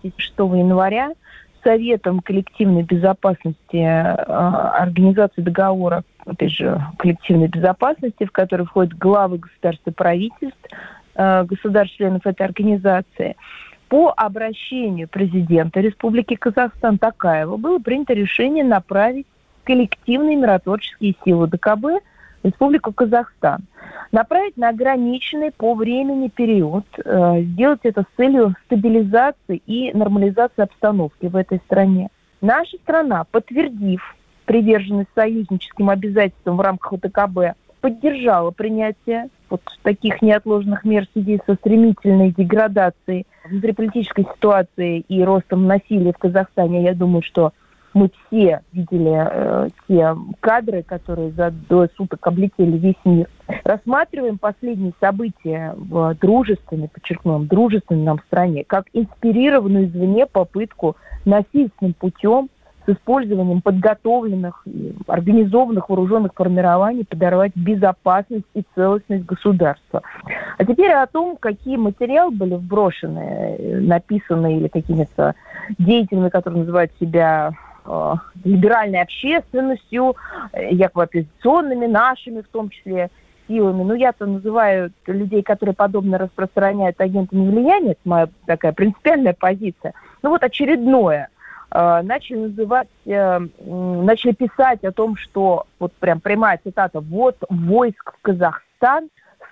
6 0.04 0.18
января 0.38 1.14
Советом 1.64 2.22
коллективной 2.22 2.84
безопасности 2.84 3.76
э, 3.76 4.16
Организации 4.82 5.42
договора 5.42 6.04
опять 6.26 6.52
же, 6.52 6.82
коллективной 6.98 7.48
безопасности, 7.48 8.26
в 8.26 8.32
который 8.32 8.66
входят 8.66 8.98
главы 8.98 9.40
государств 9.40 9.88
и 9.88 9.92
правительств, 9.92 10.60
э, 11.16 11.44
государств-членов 11.44 12.26
этой 12.26 12.46
организации, 12.46 13.36
по 13.90 14.14
обращению 14.16 15.08
президента 15.08 15.80
Республики 15.80 16.36
Казахстан 16.36 16.98
Такаева 17.00 17.58
было 17.58 17.80
принято 17.80 18.14
решение 18.14 18.64
направить 18.64 19.26
коллективные 19.70 20.36
миротворческие 20.36 21.16
силы 21.24 21.48
ДКБ 21.48 22.02
Республику 22.44 22.94
Казахстан, 22.94 23.62
направить 24.12 24.58
на 24.58 24.70
ограниченный 24.70 25.52
по 25.52 25.74
времени 25.74 26.30
период, 26.30 26.86
э, 27.04 27.42
сделать 27.42 27.82
это 27.84 28.04
с 28.04 28.18
целью 28.18 28.56
стабилизации 28.66 29.62
и 29.66 29.92
нормализации 29.94 30.62
обстановки 30.62 31.26
в 31.26 31.36
этой 31.36 31.60
стране. 31.66 32.10
Наша 32.42 32.78
страна, 32.78 33.26
подтвердив 33.30 34.16
приверженность 34.46 35.10
союзническим 35.14 35.90
обязательствам 35.90 36.58
в 36.58 36.62
рамках 36.62 36.94
ОТКБ, 36.94 37.56
поддержала 37.82 38.52
принятие 38.52 39.30
вот 39.50 39.62
таких 39.84 40.22
неотложных 40.22 40.84
мер 40.86 41.06
в 41.06 41.12
связи 41.14 41.42
со 41.46 41.56
стремительной 41.56 42.32
деградацией 42.32 43.26
внутриполитической 43.50 44.26
ситуации 44.36 45.00
и 45.08 45.24
ростом 45.24 45.68
насилия 45.68 46.14
в 46.14 46.18
Казахстане. 46.18 46.84
Я 46.84 46.94
думаю, 46.94 47.22
что 47.24 47.54
мы 47.94 48.10
все 48.28 48.62
видели 48.72 49.28
э, 49.32 49.70
те 49.88 50.16
кадры, 50.40 50.84
которые 50.84 51.32
за 51.32 51.52
двое 51.52 51.90
суток 51.96 52.26
облетели 52.26 52.78
весь 52.78 53.00
мир. 53.06 53.28
Рассматриваем 53.64 54.38
последние 54.38 54.94
события 55.00 55.74
в 55.78 56.16
дружественной, 56.16 56.88
подчеркнем, 56.88 57.48
дружественной 57.48 58.04
нам 58.04 58.20
стране, 58.28 58.64
как 58.64 58.86
инспирированную 58.94 59.88
извне 59.88 60.26
попытку 60.26 60.96
насильственным 61.26 61.94
путем 61.94 62.50
с 62.86 62.92
использованием 62.92 63.62
подготовленных 63.62 64.64
и 64.66 64.94
организованных 65.08 65.90
вооруженных 65.90 66.34
формирований 66.34 67.06
подорвать 67.06 67.52
безопасность 67.56 68.46
и 68.54 68.64
целостность 68.76 69.26
государства. 69.26 70.02
А 70.58 70.66
теперь 70.66 70.92
о 70.92 71.08
том, 71.08 71.38
какие 71.38 71.78
материалы 71.78 72.32
были 72.32 72.56
вброшены, 72.56 73.20
э, 73.20 73.80
написаны 73.80 74.58
или 74.58 74.68
какими-то 74.68 75.36
деятелями, 75.78 76.30
которые 76.30 76.62
называют 76.62 76.92
себя 77.00 77.52
либеральной 78.44 79.02
общественностью, 79.02 80.16
э, 80.54 80.74
якобы 80.74 81.04
оппозиционными, 81.04 81.88
нашими 81.88 82.42
в 82.42 82.48
том 82.48 82.70
числе 82.70 83.10
силами. 83.48 83.84
Ну, 83.84 83.94
я-то 83.96 84.26
называю 84.26 84.92
людей, 85.08 85.42
которые 85.42 85.76
подобно 85.76 86.18
распространяют 86.18 87.02
агентами 87.02 87.50
влияния, 87.50 87.92
это 87.92 88.02
моя 88.06 88.30
такая 88.46 88.74
принципиальная 88.74 89.36
позиция. 89.38 89.94
Ну, 90.22 90.30
вот 90.30 90.44
очередное 90.44 91.30
э,– 91.72 92.02
начали 92.04 92.38
называть, 92.38 92.90
э, 93.06 93.40
начали 93.60 94.34
писать 94.34 94.84
о 94.84 94.92
том, 94.92 95.16
что, 95.16 95.66
вот 95.80 95.92
прям 95.94 96.20
прямая 96.20 96.60
цитата, 96.64 97.00
вот 97.00 97.38
войск 97.50 98.14
в 98.14 98.22
Казахстан 98.22 99.10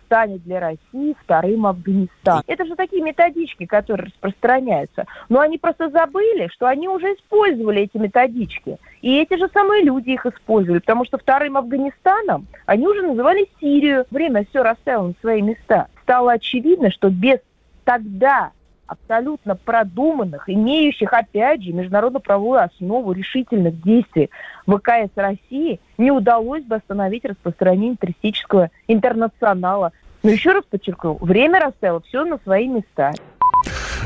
станет 0.08 0.44
для 0.44 0.60
России 0.60 1.16
вторым 1.24 1.68
Афганистаном. 1.68 2.44
Это 2.48 2.66
же 2.66 2.76
такие 2.76 3.04
методички, 3.04 3.66
которые 3.66 4.08
распространяются. 4.08 5.06
Но 5.30 5.40
они 5.42 5.58
просто 5.58 5.90
забыли, 5.90 6.50
что 6.52 6.66
они 6.68 6.88
уже 6.88 7.14
использовали 7.14 7.84
эти 7.84 7.98
методички. 7.98 8.78
И 9.02 9.20
эти 9.20 9.38
же 9.38 9.50
самые 9.54 9.84
люди 9.84 10.12
их 10.12 10.26
использовали, 10.26 10.80
потому 10.80 11.06
что 11.06 11.18
вторым 11.18 11.58
Афганистаном 11.58 12.48
они 12.66 12.88
уже 12.88 13.02
называли 13.04 13.48
Сирию. 13.60 14.06
Время 14.10 14.46
все 14.50 14.64
расставило 14.64 15.08
на 15.08 15.14
свои 15.22 15.42
места. 15.42 15.88
Стало 16.04 16.32
очевидно, 16.34 16.90
что 16.90 17.10
без 17.10 17.40
тогда 17.84 18.52
абсолютно 18.88 19.56
продуманных, 19.56 20.50
имеющих, 20.50 21.14
опять 21.14 21.62
же, 21.64 21.74
международно-правовую 21.74 22.62
основу 22.64 23.12
решительных 23.12 23.82
действий 23.82 24.30
ВКС 24.66 25.12
России, 25.16 25.80
не 25.98 26.12
удалось 26.12 26.64
бы 26.64 26.76
остановить 26.76 27.26
распространение 27.26 27.98
террористического 27.98 28.72
интернационала. 28.88 29.92
Но 30.24 30.32
еще 30.32 30.52
раз 30.52 30.64
подчеркну, 30.64 31.18
время 31.22 31.60
расставило 31.60 32.02
все 32.02 32.26
на 32.26 32.38
свои 32.40 32.68
места. 32.68 33.14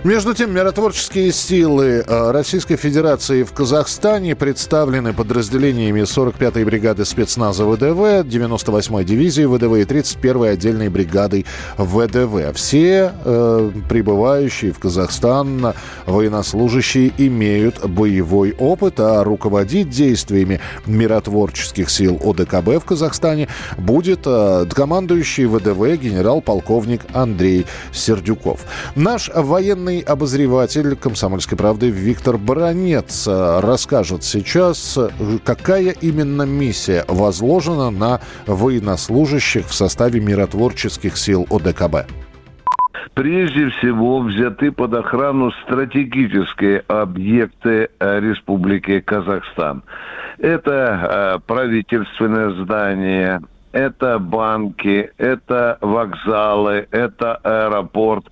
Между 0.04 0.34
тем, 0.34 0.52
миротворческие 0.52 1.32
силы 1.32 2.04
э, 2.08 2.32
Российской 2.32 2.76
Федерации 2.76 3.44
в 3.44 3.54
Казахстане 3.54 4.36
представлены 4.36 5.14
подразделениями 5.14 6.02
45-й 6.02 6.64
бригады 6.64 7.06
спецназа 7.06 7.66
ВДВ, 7.66 8.26
98-й 8.26 9.06
дивизии 9.06 9.44
ВДВ 9.44 9.76
и 9.76 9.84
31-й 9.84 10.54
отдельной 10.54 10.90
бригадой 10.90 11.46
ВДВ. 11.78 12.52
Все 12.56 13.14
э, 13.24 13.72
прибывающие 13.88 14.72
в 14.72 14.80
Казахстан 14.80 15.76
военнослужащие 16.08 17.14
имеют 17.20 17.86
боевой 17.86 18.56
опыт, 18.58 19.00
а 19.00 19.24
руководить 19.24 19.92
действиями 19.92 20.62
миротворческих 20.88 21.92
сил 21.92 22.20
ОДКБ 22.24 22.82
в 22.82 22.86
Казахстане 22.86 23.50
будет 23.78 24.22
э, 24.26 24.66
командующий 24.74 25.46
ВДВ 25.46 26.02
генерал-полковник 26.02 27.02
Андрей 27.14 27.68
Сердюков. 27.94 28.62
Наш 28.96 29.30
военный 29.32 29.91
Главный 29.92 30.06
обозреватель 30.08 30.96
«Комсомольской 30.96 31.58
правды» 31.58 31.90
Виктор 31.90 32.38
Баранец 32.38 33.28
э, 33.28 33.60
расскажет 33.60 34.24
сейчас, 34.24 34.98
какая 35.44 35.90
именно 35.90 36.44
миссия 36.44 37.04
возложена 37.10 37.90
на 37.92 38.22
военнослужащих 38.48 39.66
в 39.66 39.74
составе 39.74 40.22
миротворческих 40.22 41.18
сил 41.18 41.46
ОДКБ 41.50 42.10
прежде 43.14 43.70
всего 43.72 44.22
взяты 44.22 44.72
под 44.72 44.94
охрану 44.94 45.52
стратегические 45.64 46.86
объекты 46.88 47.90
э, 48.00 48.20
Республики 48.22 49.02
Казахстан. 49.02 49.84
Это 50.38 50.72
э, 50.72 51.40
правительственное 51.46 52.52
здание, 52.64 53.42
это 53.74 54.18
банки, 54.20 55.12
это 55.18 55.78
вокзалы, 55.82 56.88
это 56.92 57.36
аэропорт, 57.36 58.26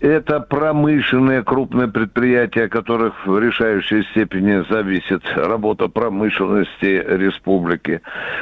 это 0.00 0.40
промышленные 0.40 1.42
крупные 1.42 1.88
предприятия, 1.88 2.68
которых 2.68 3.26
в 3.26 3.38
решающей 3.38 4.04
степени 4.10 4.64
зависит 4.68 5.22
работа 5.36 5.88
промышленности 5.88 7.04
республики. 7.06 8.00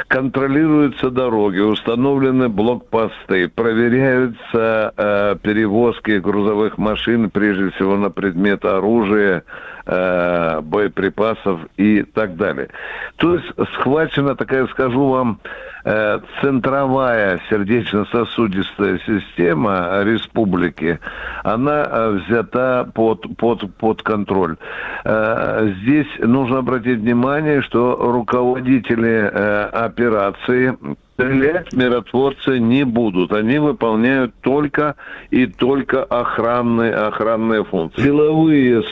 Контролируются 0.08 1.10
дороги, 1.10 1.60
установлены 1.60 2.48
блокпосты, 2.48 3.48
проверяются 3.48 4.92
э, 4.96 5.36
перевозки 5.42 6.18
грузовых 6.18 6.78
машин, 6.78 7.30
прежде 7.30 7.70
всего 7.70 7.96
на 7.96 8.10
предмет 8.10 8.64
оружия, 8.64 9.44
э, 9.86 10.60
боеприпасов 10.60 11.60
и 11.76 12.02
так 12.02 12.36
далее. 12.36 12.68
То 13.16 13.34
есть 13.34 13.46
схвачена 13.74 14.34
такая, 14.36 14.66
скажу 14.68 15.08
вам, 15.08 15.40
э, 15.84 16.20
центровая 16.40 17.40
сердечно-сосудистая 17.50 19.00
система 19.06 20.02
республики, 20.04 20.98
она 21.42 21.86
э, 21.88 22.10
взята 22.10 22.88
под, 22.94 23.36
под, 23.36 23.74
под 23.76 24.02
контроль. 24.02 24.56
Э, 25.04 25.72
здесь 25.82 26.08
нужно 26.18 26.58
обратить 26.58 26.98
внимание, 26.98 27.62
что 27.62 27.96
руководители 27.96 29.30
операции 29.72 30.76
стрелять 31.14 31.72
миротворцы 31.72 32.58
не 32.58 32.84
будут. 32.84 33.32
Они 33.32 33.58
выполняют 33.58 34.34
только 34.40 34.96
и 35.30 35.46
только 35.46 36.02
охранные, 36.04 36.94
охранные 36.94 37.64
функции. 37.64 38.02
Силовые 38.02 38.82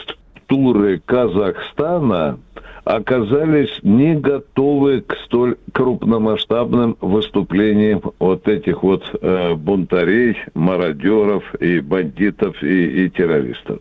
структуры 0.51 1.01
Казахстана 1.05 2.37
оказались 2.83 3.71
не 3.83 4.15
готовы 4.15 5.01
к 5.01 5.15
столь 5.25 5.55
крупномасштабным 5.71 6.97
выступлениям 6.99 8.01
вот 8.19 8.47
этих 8.47 8.83
вот 8.83 9.03
э, 9.21 9.53
бунтарей, 9.53 10.37
мародеров 10.53 11.43
и 11.55 11.79
бандитов 11.79 12.61
и, 12.63 13.05
и 13.05 13.09
террористов. 13.09 13.79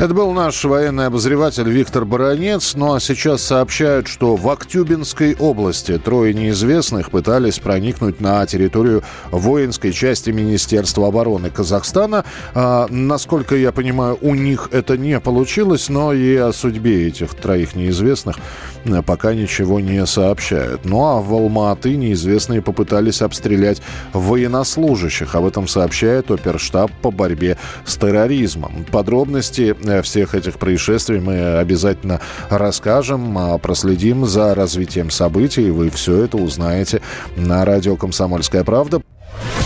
Это 0.00 0.14
был 0.14 0.32
наш 0.32 0.64
военный 0.64 1.08
обозреватель 1.08 1.68
Виктор 1.68 2.06
Баранец. 2.06 2.74
Ну 2.74 2.94
а 2.94 3.00
сейчас 3.00 3.42
сообщают, 3.42 4.08
что 4.08 4.34
в 4.34 4.48
Актюбинской 4.48 5.36
области 5.38 5.98
трое 5.98 6.32
неизвестных 6.32 7.10
пытались 7.10 7.58
проникнуть 7.58 8.18
на 8.18 8.46
территорию 8.46 9.02
воинской 9.30 9.92
части 9.92 10.30
Министерства 10.30 11.08
обороны 11.08 11.50
Казахстана. 11.50 12.24
А, 12.54 12.86
насколько 12.88 13.54
я 13.54 13.72
понимаю, 13.72 14.16
у 14.22 14.34
них 14.34 14.70
это 14.72 14.96
не 14.96 15.20
получилось, 15.20 15.90
но 15.90 16.14
и 16.14 16.34
о 16.34 16.54
судьбе 16.54 17.08
этих 17.08 17.34
троих 17.34 17.76
неизвестных 17.76 18.38
э, 18.86 19.02
пока 19.02 19.34
ничего 19.34 19.80
не 19.80 20.06
сообщают. 20.06 20.86
Ну 20.86 21.04
а 21.04 21.20
в 21.20 21.30
Алматы 21.34 21.94
неизвестные 21.94 22.62
попытались 22.62 23.20
обстрелять 23.20 23.82
военнослужащих. 24.14 25.34
Об 25.34 25.44
этом 25.44 25.68
сообщает 25.68 26.30
оперштаб 26.30 26.90
по 27.02 27.10
борьбе 27.10 27.58
с 27.84 27.98
терроризмом. 27.98 28.86
Подробности 28.90 29.76
всех 30.02 30.34
этих 30.34 30.58
происшествий 30.58 31.20
мы 31.20 31.58
обязательно 31.58 32.20
расскажем, 32.48 33.36
а, 33.36 33.58
проследим 33.58 34.26
за 34.26 34.54
развитием 34.54 35.10
событий. 35.10 35.68
И 35.68 35.70
вы 35.70 35.90
все 35.90 36.24
это 36.24 36.36
узнаете 36.36 37.02
на 37.36 37.64
радио 37.64 37.96
«Комсомольская 37.96 38.64
правда». 38.64 39.02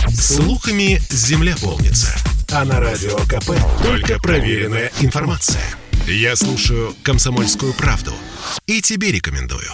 Слухами 0.09 0.99
земля 1.09 1.55
полнится. 1.61 2.15
А 2.51 2.63
на 2.63 2.79
радио 2.79 3.17
КП 3.27 3.51
только 3.83 4.19
проверенная 4.19 4.91
информация. 5.01 5.63
Я 6.07 6.35
слушаю 6.35 6.93
«Комсомольскую 7.03 7.73
правду» 7.73 8.13
и 8.67 8.81
тебе 8.81 9.11
рекомендую. 9.11 9.71